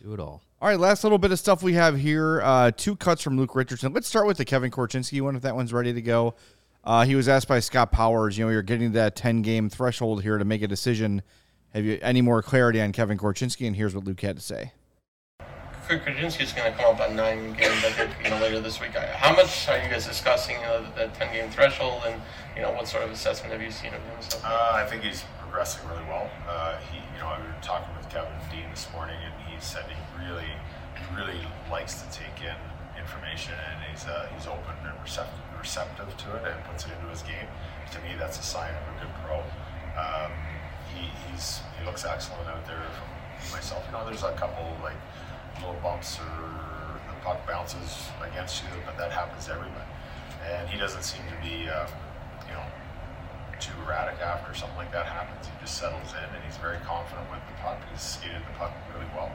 [0.00, 0.42] Do it all.
[0.62, 2.40] All right, last little bit of stuff we have here.
[2.40, 3.92] Uh, two cuts from Luke Richardson.
[3.92, 6.36] Let's start with the Kevin Korchinski one, if that one's ready to go.
[6.84, 9.70] Uh, he was asked by Scott Powers, you know, you're getting to that 10 game
[9.70, 11.22] threshold here to make a decision.
[11.72, 13.66] Have you any more clarity on Kevin Korchinski?
[13.66, 14.72] And here's what Luke had to say.
[15.88, 18.92] Korchinski's going to come up on nine games, I think, you know, later this week.
[18.92, 22.20] How much are you guys discussing, you know, the 10 game threshold and,
[22.56, 24.14] you know, what sort of assessment have you seen of him?
[24.14, 24.44] and stuff?
[24.44, 26.30] Uh, I think he's progressing really well.
[26.48, 29.84] Uh, he, you know, I was talking with Kevin Dean this morning, and he said
[29.88, 30.52] he really,
[31.16, 32.56] really likes to take in
[32.98, 37.08] information, and he's uh, he's open and receptive, receptive to it, and puts it into
[37.08, 37.48] his game.
[37.92, 39.40] To me, that's a sign of a good pro.
[39.96, 40.30] Um,
[40.92, 43.08] he, he's he looks excellent out there from
[43.56, 43.80] myself.
[43.88, 45.00] You know, there's a couple like
[45.64, 46.28] little bumps or
[47.08, 49.88] the puck bounces against you, but that happens to everybody.
[50.44, 51.88] And he doesn't seem to be, uh,
[52.44, 52.66] you know,
[53.56, 55.48] too erratic after something like that happens.
[55.48, 57.80] He just settles in and he's very confident with the puck.
[57.88, 59.32] He's skated the puck really well.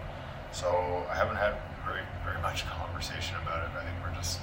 [0.54, 0.70] So
[1.10, 3.74] I haven't had very, very much conversation about it.
[3.74, 4.38] I think we're just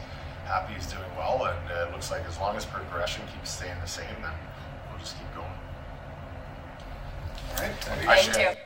[0.46, 3.78] happy he's doing well, and uh, it looks like as long as progression keeps staying
[3.80, 4.32] the same, then
[4.90, 5.46] we'll just keep going.
[7.58, 7.74] All right.
[8.24, 8.62] Thank you.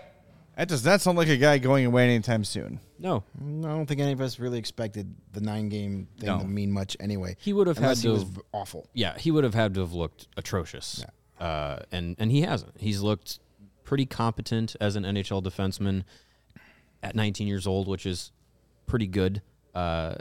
[0.56, 2.80] That does not sound like a guy going away anytime soon.
[2.98, 6.40] No, I don't think any of us really expected the nine game thing No.
[6.40, 7.36] to mean much anyway.
[7.40, 8.08] he would have had unless to.
[8.08, 8.86] he was have- v- awful.
[8.92, 11.02] Yeah, he would have had to have looked atrocious.
[11.38, 12.78] Uh, and and he hasn't.
[12.78, 13.38] He's looked
[13.84, 16.02] pretty competent as an NHL defenseman
[17.02, 18.30] at 19 years old, which is
[18.86, 19.40] pretty good.
[19.74, 20.14] Uh,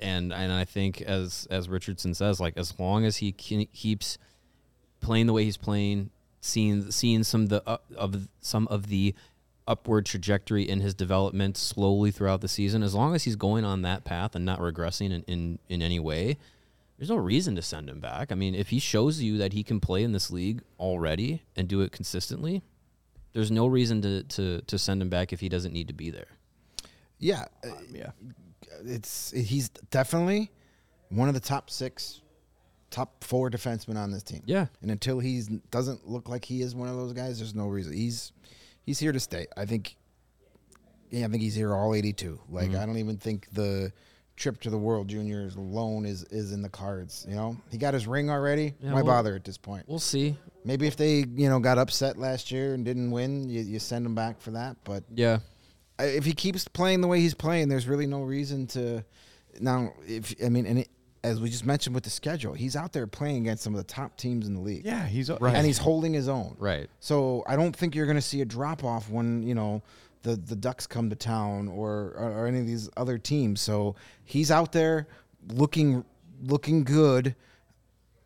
[0.00, 4.18] and and I think as as Richardson says, like as long as he can, keeps
[5.00, 9.14] playing the way he's playing, seeing seeing some of the uh, of some of the
[9.66, 13.82] upward trajectory in his development slowly throughout the season, as long as he's going on
[13.82, 16.36] that path and not regressing in, in, in any way,
[16.98, 18.30] there's no reason to send him back.
[18.30, 21.66] I mean, if he shows you that he can play in this league already and
[21.66, 22.62] do it consistently,
[23.32, 26.10] there's no reason to, to, to send him back if he doesn't need to be
[26.10, 26.28] there.
[27.18, 28.10] Yeah, uh, yeah.
[28.84, 30.50] It's he's definitely
[31.10, 32.20] one of the top six,
[32.90, 34.42] top four defensemen on this team.
[34.46, 34.66] Yeah.
[34.82, 37.92] and until he doesn't look like he is one of those guys, there's no reason
[37.92, 38.32] he's
[38.84, 39.46] he's here to stay.
[39.56, 39.96] I think.
[41.10, 42.40] Yeah, I think he's here all 82.
[42.50, 42.80] Like Mm-hmm.
[42.80, 43.92] I don't even think the
[44.36, 47.24] trip to the World Juniors alone is is in the cards.
[47.28, 48.74] You know, he got his ring already.
[48.80, 49.84] Yeah, Why we'll- bother at this point?
[49.86, 50.36] We'll see.
[50.64, 54.04] Maybe if they you know got upset last year and didn't win, you, you send
[54.06, 54.76] him back for that.
[54.82, 55.38] But Yeah.
[55.98, 59.04] I- if he keeps playing the way he's playing, there's really no reason to.
[59.60, 60.88] Now, if I mean, and it,
[61.22, 63.92] as we just mentioned with the schedule, he's out there playing against some of the
[63.92, 64.84] top teams in the league.
[64.84, 65.54] Yeah, he's Right.
[65.54, 66.56] and he's holding his own.
[66.58, 66.90] Right.
[67.00, 69.82] So I don't think you're going to see a drop off when you know
[70.22, 73.60] the the Ducks come to town or, or or any of these other teams.
[73.60, 75.06] So he's out there
[75.52, 76.04] looking
[76.42, 77.36] looking good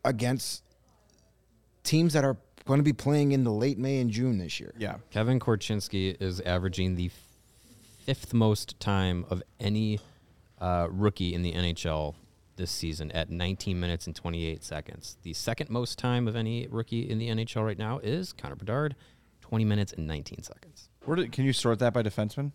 [0.05, 0.62] against
[1.85, 4.75] teams that are going to be playing in the late May and June this year.
[4.79, 4.97] Yeah.
[5.11, 7.11] Kevin Korchinski is averaging the
[8.09, 10.01] fifth most time of any
[10.59, 12.15] uh, rookie in the NHL
[12.57, 15.19] this season at 19 minutes and 28 seconds.
[15.25, 18.97] The second most time of any rookie in the NHL right now is Connor Bedard,
[19.43, 20.89] 20 minutes and 19 seconds.
[21.05, 22.53] Where did, can you sort that by defenseman?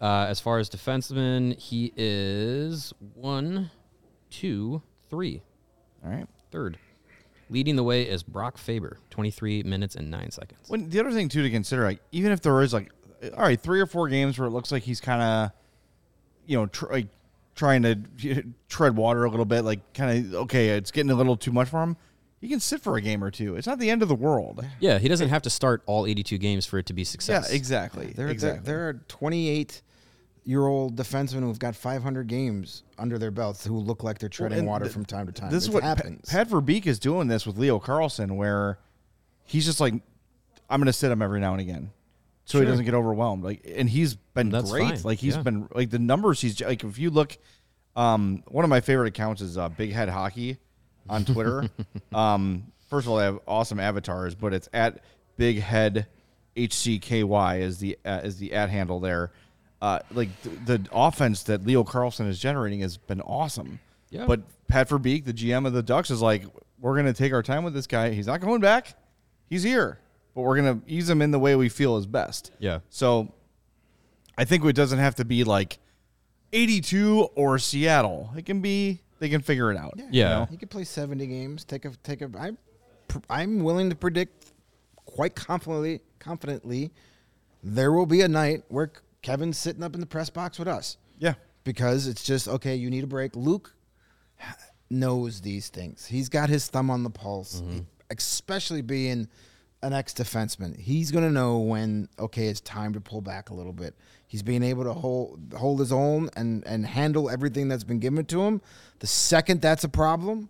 [0.00, 3.70] Uh, as far as defenseman, he is one,
[4.30, 5.42] two, three.
[6.02, 6.26] All right.
[6.50, 6.78] Third.
[7.50, 10.60] Leading the way is Brock Faber, 23 minutes and nine seconds.
[10.68, 12.90] When the other thing too to consider, like even if there is like,
[13.22, 15.50] all right, three or four games where it looks like he's kind of,
[16.46, 17.06] you know, tr- like
[17.54, 21.36] trying to tread water a little bit, like kind of okay, it's getting a little
[21.36, 21.96] too much for him.
[22.40, 23.54] He can sit for a game or two.
[23.54, 24.66] It's not the end of the world.
[24.80, 27.48] Yeah, he doesn't have to start all 82 games for it to be success.
[27.48, 28.12] Yeah, exactly.
[28.16, 28.64] There, exactly.
[28.64, 29.80] there, there are 28
[30.44, 34.58] year old defensemen who've got 500 games under their belts who look like they're treading
[34.58, 35.52] and water th- from time to time.
[35.52, 36.28] This is what Pa- happens.
[36.28, 38.80] Pat Verbeek is doing this with Leo Carlsson, where
[39.44, 39.94] he's just like,
[40.68, 41.90] I'm going to sit him every now and again,
[42.44, 43.44] so he doesn't get overwhelmed.
[43.44, 44.88] Like, and he's been That's great.
[44.88, 45.02] fine.
[45.02, 45.42] Like he's Yeah.
[45.42, 46.40] been like the numbers.
[46.40, 47.36] He's like if you look,
[47.96, 50.58] um, one of my favorite accounts is uh, Big Head Hockey
[51.08, 51.68] on Twitter.
[52.14, 55.00] um, first of all, they have awesome avatars, but it's at
[55.36, 56.06] Big Head
[56.56, 59.30] HCKY is the uh, is the at handle there.
[59.80, 63.80] Uh, like the, the offense that Leo Carlsson is generating has been awesome.
[64.10, 64.26] Yeah.
[64.26, 66.44] But Pat Verbeek, the GM of the Ducks, is like,
[66.78, 68.10] we're going to take our time with this guy.
[68.10, 68.94] He's not going back.
[69.50, 69.98] He's here,
[70.34, 72.50] but we're going to ease them in the way we feel is best.
[72.58, 72.80] Yeah.
[72.90, 73.32] So
[74.36, 75.78] I think it doesn't have to be like
[76.52, 78.30] 82 or Seattle.
[78.36, 79.98] It can be, they can figure it out.
[80.10, 80.46] Yeah.
[80.46, 81.64] He could play 70 games.
[81.64, 82.30] Take a take a.
[82.38, 82.58] I'm
[83.28, 84.52] I'm willing to predict
[85.04, 86.92] quite confidently confidently
[87.62, 90.96] there will be a night where Kevin's sitting up in the press box with us.
[91.18, 91.34] Yeah.
[91.64, 92.74] Because it's just okay.
[92.74, 93.36] You need a break.
[93.36, 93.74] Luke
[94.90, 96.06] knows these things.
[96.06, 97.80] He's got his thumb on the pulse, mm-hmm.
[98.10, 99.28] especially being
[99.82, 100.78] an ex defenseman.
[100.78, 103.94] He's gonna know when okay, it's time to pull back a little bit.
[104.26, 108.24] He's being able to hold hold his own and and handle everything that's been given
[108.26, 108.62] to him.
[109.00, 110.48] The second that's a problem,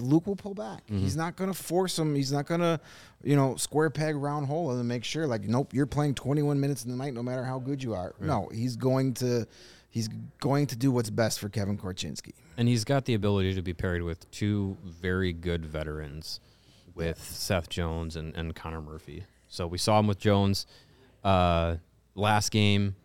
[0.00, 0.86] Luke will pull back.
[0.86, 0.98] Mm-hmm.
[0.98, 2.14] He's not going to force him.
[2.14, 2.80] He's not going to,
[3.22, 6.84] you know, square peg round hole and make sure like, nope, you're playing 21 minutes
[6.84, 8.14] in the night, no matter how good you are.
[8.20, 9.46] No, he's going to,
[9.90, 10.08] he's
[10.40, 12.32] going to do what's best for Kevin Korchinski.
[12.56, 16.40] And he's got the ability to be paired with two very good veterans
[16.98, 19.24] with Seth Jones and, and Connor Murphy.
[19.46, 20.66] So we saw him with Jones
[21.22, 21.76] uh,
[22.16, 22.96] last game.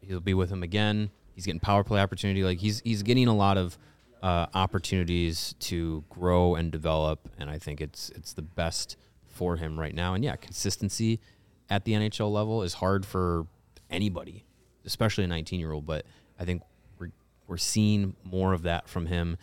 [0.00, 1.10] He'll be with him again.
[1.34, 2.42] He's getting power play opportunity.
[2.42, 3.78] Like he's he's getting a lot of
[4.22, 9.78] uh, opportunities to grow and develop, and I think it's it's the best for him
[9.78, 10.14] right now.
[10.14, 11.20] And yeah, consistency
[11.68, 13.46] at the NHL level is hard for
[13.90, 14.44] anybody,
[14.84, 15.86] especially a 19 year old.
[15.86, 16.06] But
[16.40, 16.62] I think
[16.98, 17.12] we're
[17.46, 19.36] we're seeing more of that from him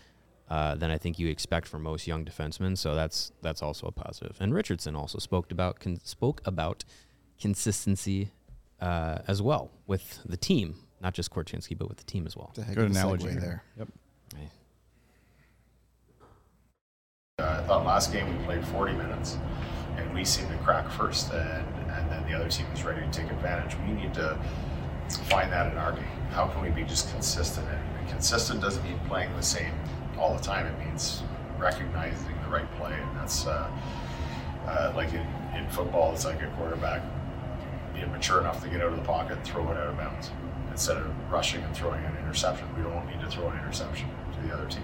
[0.51, 2.77] uh, than I think you expect from most young defensemen.
[2.77, 4.35] So that's that's also a positive.
[4.41, 6.83] And Richardson also spoke about con- spoke about
[7.39, 8.31] consistency
[8.81, 12.49] uh, as well with the team, not just Korchinski, but with the team as well.
[12.49, 13.63] It's a heck Good analogy segue there.
[13.77, 13.87] Yep.
[17.39, 19.37] Uh, I thought last game we played 40 minutes,
[19.95, 23.09] and we seemed to crack first, and, and then the other team was ready to
[23.09, 23.77] take advantage.
[23.87, 24.37] We need to
[25.29, 26.03] find that in our game.
[26.31, 27.65] How can we be just consistent?
[27.69, 29.71] And, and consistent doesn't mean playing the same
[30.21, 30.65] all the time.
[30.67, 31.23] It means
[31.57, 33.69] recognizing the right play, and that's uh,
[34.67, 36.13] uh, like in, in football.
[36.13, 37.01] It's like a quarterback
[37.93, 40.31] being mature enough to get out of the pocket and throw it out of bounds
[40.71, 42.65] instead of rushing and throwing an interception.
[42.77, 44.83] We don't need to throw an interception to the other team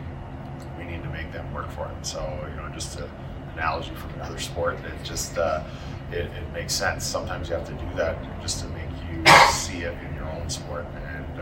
[0.77, 2.05] we need to make them work for it.
[2.05, 3.09] So, you know, just an
[3.53, 5.63] analogy from another sport, it just uh,
[6.11, 7.05] it, it makes sense.
[7.05, 10.49] Sometimes you have to do that just to make you see it in your own
[10.49, 11.41] sport, and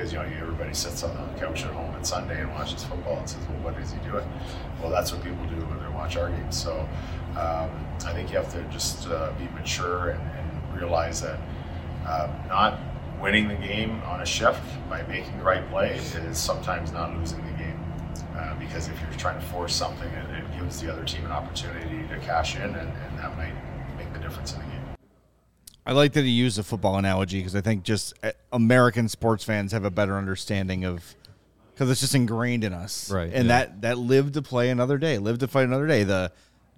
[0.00, 3.18] because you know everybody sits on the couch at home on Sunday and watches football
[3.18, 4.26] and says, "Well, what is he doing?"
[4.80, 6.56] Well, that's what people do when they watch our games.
[6.56, 6.88] So,
[7.32, 7.70] um,
[8.06, 11.38] I think you have to just uh, be mature and, and realize that
[12.08, 12.80] um, not
[13.20, 17.44] winning the game on a shift by making the right play is sometimes not losing
[17.44, 17.78] the game.
[18.34, 21.32] Uh, because if you're trying to force something, it, it gives the other team an
[21.32, 23.52] opportunity to cash in, and, and that might
[23.98, 24.69] make the difference in the game.
[25.90, 29.42] I like that he used a football analogy because I think just uh, American sports
[29.42, 31.02] fans have a better understanding of
[31.74, 33.64] because it's just ingrained in us, Right, And yeah.
[33.64, 36.04] that that live to play another day, live to fight another day.
[36.04, 36.30] The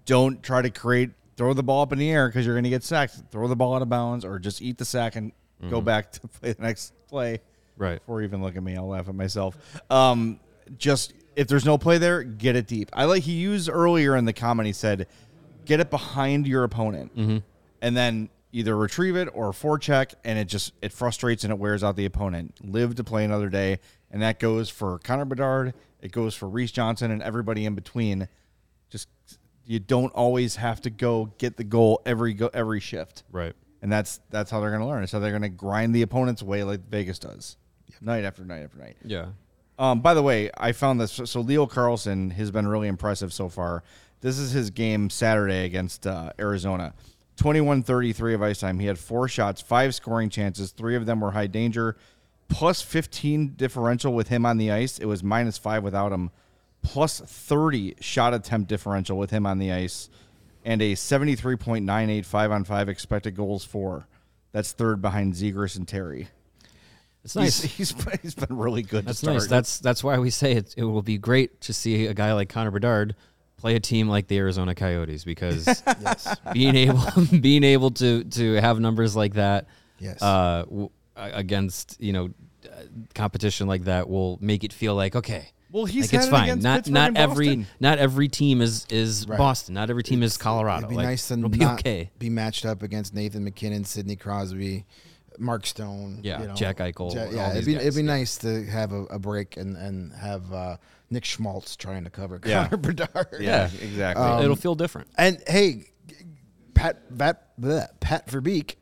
[0.07, 2.71] don't try to create throw the ball up in the air because you're going to
[2.71, 3.17] get sacked.
[3.31, 5.33] Throw the ball out of bounds or just eat the sack and
[5.69, 5.85] go Mhm.
[5.85, 7.41] back to play the next play.
[7.77, 7.99] Right.
[7.99, 9.59] Before even look at me, I'll laugh at myself.
[9.91, 10.41] Um,
[10.79, 12.89] just if there's no play there, get it deep.
[12.95, 14.67] I like he used earlier in the comment.
[14.69, 15.07] He said,
[15.67, 17.43] "Get it behind your opponent." Mhm.
[17.83, 21.83] and then either retrieve it or forecheck, and it just it frustrates and it wears
[21.83, 22.55] out the opponent.
[22.63, 23.81] Live to play another day,
[24.11, 25.75] and that goes for Connor Bedard.
[26.01, 28.29] It goes for Reese Johnson and everybody in between.
[28.91, 29.09] Just
[29.65, 33.55] you don't always have to go get the goal every go every shift, Right.
[33.81, 35.03] And that's that's how they're going to learn.
[35.03, 37.57] It's how they're going to grind the opponent's way like Vegas does,
[38.01, 38.97] night after night after night.
[39.05, 39.27] Yeah.
[39.79, 41.21] Um, by the way, I found this.
[41.25, 43.83] So Leo Carlsson has been really impressive so far.
[44.21, 46.95] This is his game Saturday against uh, Arizona.
[47.43, 48.79] 21 33 of ice time.
[48.79, 50.71] He had four shots, five scoring chances.
[50.71, 51.97] Three of them were high danger.
[52.49, 54.99] Plus 15 differential with him on the ice.
[54.99, 56.31] It was minus five without him.
[56.83, 60.09] Plus 30 shot attempt differential with him on the ice.
[60.65, 64.07] And a 73.98 five on five expected goals for.
[64.53, 66.29] That's third behind Zegras and Terry.
[67.25, 67.61] It's nice.
[67.63, 69.01] He's, he's, he's been really good.
[69.01, 69.35] to That's start.
[69.39, 69.47] nice.
[69.49, 70.75] That's that's why we say it.
[70.77, 73.17] It will be great to see a guy like Connor Bedard
[73.63, 75.83] play a team like the Arizona Coyotes because
[76.53, 77.01] being able
[77.41, 79.67] being able to to have numbers like that,
[79.99, 80.21] Yes.
[80.21, 82.31] uh, w- against you know
[82.67, 82.83] uh,
[83.15, 85.47] competition like that will make it feel like okay.
[85.71, 86.59] Well, he's like it's fine.
[86.61, 89.39] Not Pittsburgh not every not every team is is Right.
[89.39, 89.75] Boston.
[89.75, 90.81] Not every team is Colorado.
[90.81, 92.11] It'd be Like, nice to it'll be not okay.
[92.19, 94.85] be matched up against Nathan MacKinnon, Sidney Crosby,
[95.39, 96.21] Mark Stone.
[96.23, 96.55] Yeah, you know.
[96.55, 99.19] Jack Eichel, Ja- all yeah, it'd be, guys, it'd be nice to have a, a
[99.19, 100.77] break and, and have uh,
[101.11, 102.65] Nick Schmaltz trying to cover Yeah.
[102.69, 103.37] Connor Bedard.
[103.41, 104.25] Yeah, exactly.
[104.25, 105.09] Um, It'll feel different.
[105.19, 105.91] And hey,
[106.75, 108.77] Pat Vat bleh, Pat Verbeek,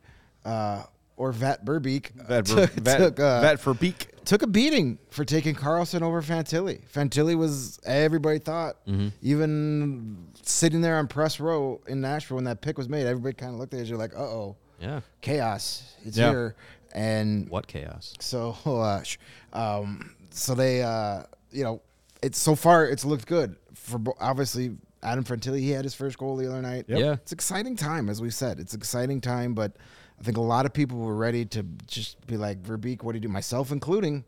[0.45, 0.83] uh,
[1.17, 4.07] or Vat Burbeek, Vat Ver- took, Vat- took, uh, Vat Verbeek.
[4.25, 6.81] took a beating for taking Carlsson over Fantilli.
[6.91, 8.77] Fantilli was everybody thought,
[9.21, 13.53] even sitting there on press row in Nashville when that pick was made, everybody kind
[13.53, 15.01] of looked at you like, "Uh oh, Yeah.
[15.21, 16.29] chaos, it's Yeah.
[16.31, 16.55] here."
[16.93, 18.13] And What chaos?
[18.19, 19.17] so, uh, sh-
[19.53, 21.81] um, so they, uh, you know,
[22.21, 25.59] it's so far it's looked good for bo- obviously Adam Fantilli.
[25.59, 26.85] He had his first goal the other night.
[26.87, 26.99] Yep.
[26.99, 27.13] Yeah.
[27.13, 28.59] it's exciting time, as we said.
[28.59, 29.71] It's exciting time, but
[30.19, 33.17] I think a lot of people were ready to just be like, Verbeek, what do
[33.17, 33.29] you do?
[33.29, 34.23] Myself including.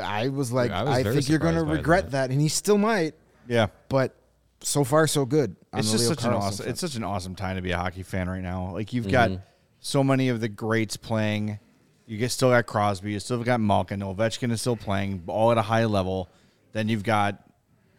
[0.00, 2.28] I was like, I I, was very think you're going to regret that.
[2.28, 2.30] that.
[2.30, 3.14] and he still might.
[3.48, 3.66] Yeah.
[3.88, 4.14] But
[4.60, 5.56] so far, so good.
[5.72, 6.56] It's just Leo such an awesome.
[6.58, 6.70] front.
[6.70, 8.70] It's such an awesome time to be a hockey fan right now.
[8.72, 9.10] Like you've Mm-hmm.
[9.34, 9.40] got
[9.82, 11.58] so many of the greats playing.
[12.06, 13.12] You get still got Crosby.
[13.12, 14.00] You still got Malkin.
[14.00, 16.28] Ovechkin is still playing, all at a high level.
[16.72, 17.42] Then you've got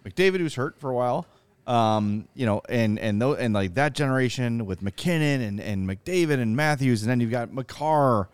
[0.03, 1.27] McDavid, who's hurt for a while.
[1.67, 6.39] Um, you know, and and tho- and like that generation with MacKinnon and and McDavid
[6.39, 8.27] and Matthews, and then you've got Makar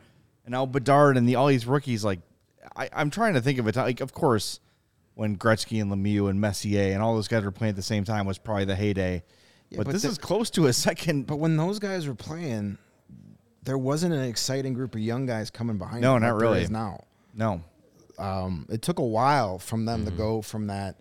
[0.46, 2.04] and now Bedard and the all these rookies.
[2.04, 2.20] Like,
[2.76, 3.76] I, I'm trying to think of it.
[3.76, 4.60] Like, of course,
[5.14, 8.04] when Gretzky and Lemieux and Messier and all those guys were playing at the same
[8.04, 9.22] time was probably the heyday.
[9.76, 11.28] but, but this the- is close to a second.
[11.28, 12.80] But when those guys were playing,
[13.64, 16.02] there wasn't an exciting group of young guys coming behind.
[16.02, 16.62] No, them not like really.
[16.62, 17.04] is now.
[17.36, 17.62] No.
[18.18, 20.10] Um, it took a while from them Mm-hmm.
[20.12, 20.98] to go from that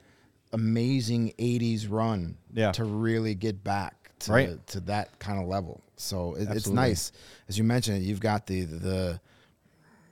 [0.52, 2.72] amazing '80s run Yeah.
[2.72, 4.66] to really get back to Right.
[4.68, 5.82] to that kind of level.
[5.96, 7.12] So it, it's nice,
[7.48, 8.02] as you mentioned.
[8.04, 9.20] You've got the the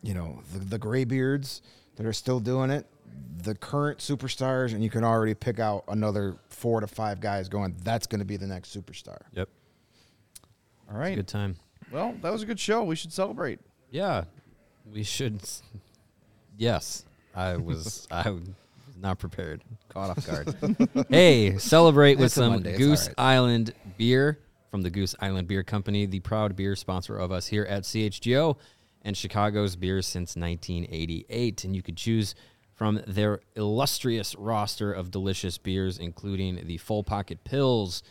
[0.02, 1.62] you know the, the graybeards
[1.96, 2.86] that are still doing it,
[3.42, 7.74] the current superstars, and you can already pick out another four to five guys going.
[7.82, 9.18] That's going to be the next superstar.
[9.32, 9.48] Yep.
[10.90, 11.14] All right.
[11.16, 11.56] Good time.
[11.90, 12.82] Well, that was a good show.
[12.84, 13.60] We should celebrate.
[13.90, 14.24] Yeah,
[14.92, 15.40] we should.
[16.56, 17.04] Yes,
[17.34, 18.06] I was.
[18.10, 18.48] I was
[18.98, 19.62] not prepared.
[19.88, 21.06] Caught off guard.
[21.10, 23.34] hey, celebrate with It's a some Monday, it's Goose all right.
[23.34, 24.38] Island beer
[24.70, 28.56] from the Goose Island Beer Company, the proud beer sponsor of us here at CHGO
[29.02, 31.64] and Chicago's beer since 1988.
[31.64, 32.34] And you could choose
[32.74, 38.02] from their illustrious roster of delicious beers, including the Full Pocket Pills,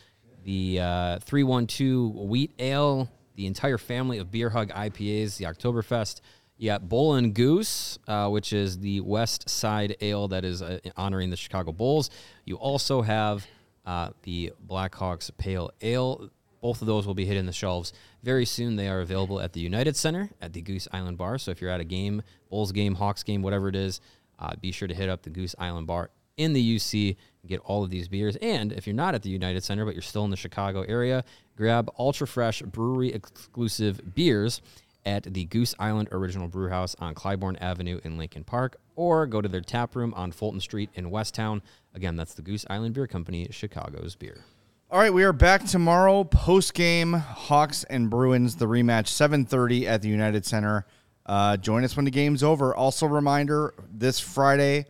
[0.44, 6.20] the uh, 312 Wheat Ale, the entire family of Beer Hug IPAs, the Oktoberfest.
[6.58, 10.78] You got Bull and Goose, uh, which is the West Side Ale that is uh,
[10.96, 12.10] honoring the Chicago Bulls.
[12.44, 13.46] You also have
[13.84, 16.30] uh, the Blackhawks Pale Ale.
[16.62, 18.76] Both of those will be hitting the shelves very soon.
[18.76, 21.38] They are available at the United Center at the Goose Island Bar.
[21.38, 24.00] So if you're at a game, Bulls game, Hawks game, whatever it is,
[24.38, 27.60] uh, be sure to hit up the Goose Island Bar in the UC and get
[27.60, 28.36] all of these beers.
[28.36, 31.24] And if you're not at the United Center, but you're still in the Chicago area,
[31.56, 34.60] grab ultra fresh brewery exclusive beers
[35.04, 39.40] at the Goose Island Original Brew House on Clybourn Avenue in Lincoln Park, or go
[39.40, 41.62] to their tap room on Fulton Street in Westtown.
[41.94, 44.44] Again, that's the Goose Island Beer Company, Chicago's beer.
[44.90, 46.24] All right, we are back tomorrow.
[46.24, 50.86] Post game, Hawks and Bruins, the rematch, seven thirty at the United Center.
[51.24, 52.74] Uh, join us when the game's over.
[52.74, 54.86] Also, reminder: this Friday,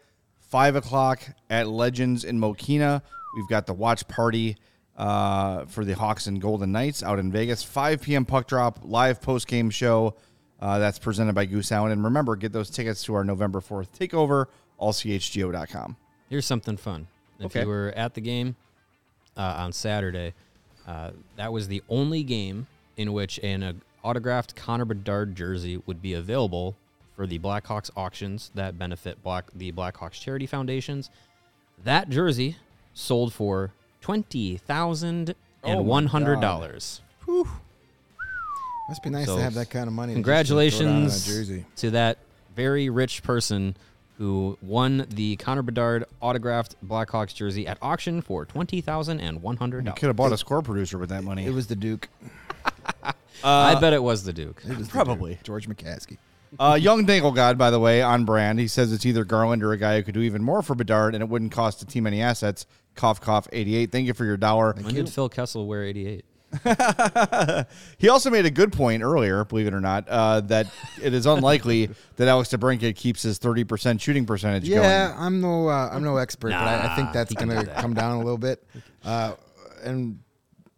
[0.57, 3.03] five o'clock at Legends in Mokena.
[3.37, 4.57] We've got the watch party
[4.97, 7.63] uh, for the Hawks and Golden Knights out in Vegas.
[7.63, 8.25] Five p.m.
[8.25, 10.15] puck drop live post game show.
[10.59, 11.93] Uh, that's presented by Goose Island.
[11.93, 14.47] And remember, get those tickets to our November fourth takeover.
[14.81, 15.95] AllCHGO.com.
[16.31, 17.07] Here's something fun.
[17.39, 17.61] If Okay.
[17.61, 18.57] you were at the game
[19.37, 20.33] uh, on Saturday,
[20.87, 26.01] uh, that was the only game in which an uh, autographed Connor Bedard jersey would
[26.01, 26.77] be available
[27.17, 31.11] for the Blackhawks auctions that benefit Black the Blackhawks charity foundations.
[31.85, 32.57] That jersey
[32.95, 37.01] sold for twenty thousand oh and one hundred dollars.
[38.89, 40.15] Must be nice So, to have that kind of money.
[40.15, 41.65] to just throw down on a Congratulations jersey.
[41.77, 42.19] to that
[42.55, 43.77] very rich person
[44.19, 49.57] who won the Connor Bedard autographed Blackhawks jersey at auction for twenty thousand and one
[49.57, 49.99] hundred You dollars.
[49.99, 51.45] could have bought a score producer with that money.
[51.47, 52.09] It was the Duke.
[53.45, 54.63] I uh, bet it was the Duke.
[54.69, 55.35] It was the Probably.
[55.35, 55.43] Duke.
[55.43, 56.17] George McCaskey.
[56.59, 58.59] Uh, Young Dangle God, by the way, on brand.
[58.59, 61.15] He says it's either Garland or a guy who could do even more for Bedard,
[61.15, 62.67] and it wouldn't cost the team any assets.
[62.95, 63.93] Cough, cough, 88.
[63.93, 64.73] Thank you for your dollar.
[64.81, 66.25] When did Phil Kessel wear eighty eight?
[67.99, 70.67] He also made a good point earlier, believe it or not, uh, that
[71.03, 75.21] it is unlikely that Alex DeBrincat keeps his 30% shooting percentage Yeah, going.
[75.21, 77.77] I'm no uh, I'm no expert, but I, I think that's going to that.
[77.79, 78.65] come down a little bit.
[79.05, 79.37] Uh,
[79.85, 80.19] and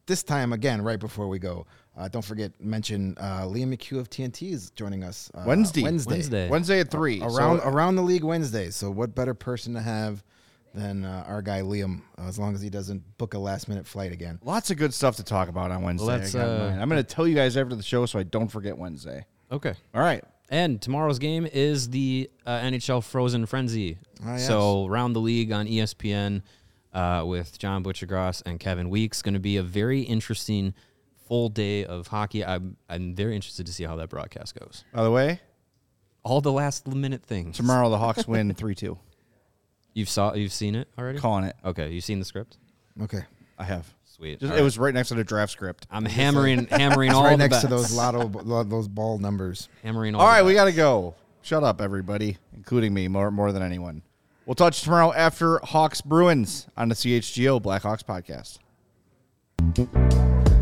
[0.05, 1.65] this time again, right before we go,
[1.99, 5.83] uh, don't forget mention uh, Liam McHugh of TNT is joining us uh, Wednesday.
[5.83, 6.13] Wednesday.
[6.15, 6.49] Wednesday.
[6.49, 7.21] Wednesday at 3.
[7.23, 8.71] around So- around the league Wednesday.
[8.71, 10.23] So what better person to have
[10.75, 12.03] than uh, our guy Liam?
[12.17, 14.39] Uh, as long as he doesn't book a last minute flight again.
[14.45, 16.07] lots of good stuff to talk about on Wednesday.
[16.07, 18.79] Let's, Uh, I'm going to tell you guys after the show so I don't forget
[18.79, 19.27] Wednesday.
[19.51, 19.75] Okay.
[19.95, 20.23] All right.
[20.51, 23.99] And tomorrow's game is the uh, NHL Frozen Frenzy.
[24.25, 24.47] Ah, yes.
[24.47, 26.43] So round the league on ESPN
[26.95, 29.21] uh, with John Buccigross and Kevin Weeks.
[29.21, 30.73] Going to be a very interesting
[31.29, 32.45] full day of hockey.
[32.45, 34.85] I'm I'm very interested to see how that broadcast goes.
[34.93, 35.41] By the way,
[36.25, 37.57] All the last minute things.
[37.57, 38.99] tomorrow the Hawks win 3 2.
[39.95, 41.19] You've saw you've seen it already.
[41.19, 41.57] Calling it.
[41.65, 42.57] Okay, you've seen the script.
[43.03, 43.23] Okay.
[43.59, 43.93] I have.
[44.05, 44.41] Sweet.
[44.41, 44.63] Just, it right.
[44.63, 45.87] was right next to the draft script.
[45.91, 48.29] I'm hammering hammering It's all right the next to those lotto
[48.65, 49.69] those ball numbers.
[49.83, 50.21] hammering all.
[50.23, 51.15] All the we got to go.
[51.43, 54.03] Shut up, everybody, including me, more more than anyone.
[54.47, 58.59] We'll touch tomorrow after Hawks Bruins on the CHGO Blackhawks podcast.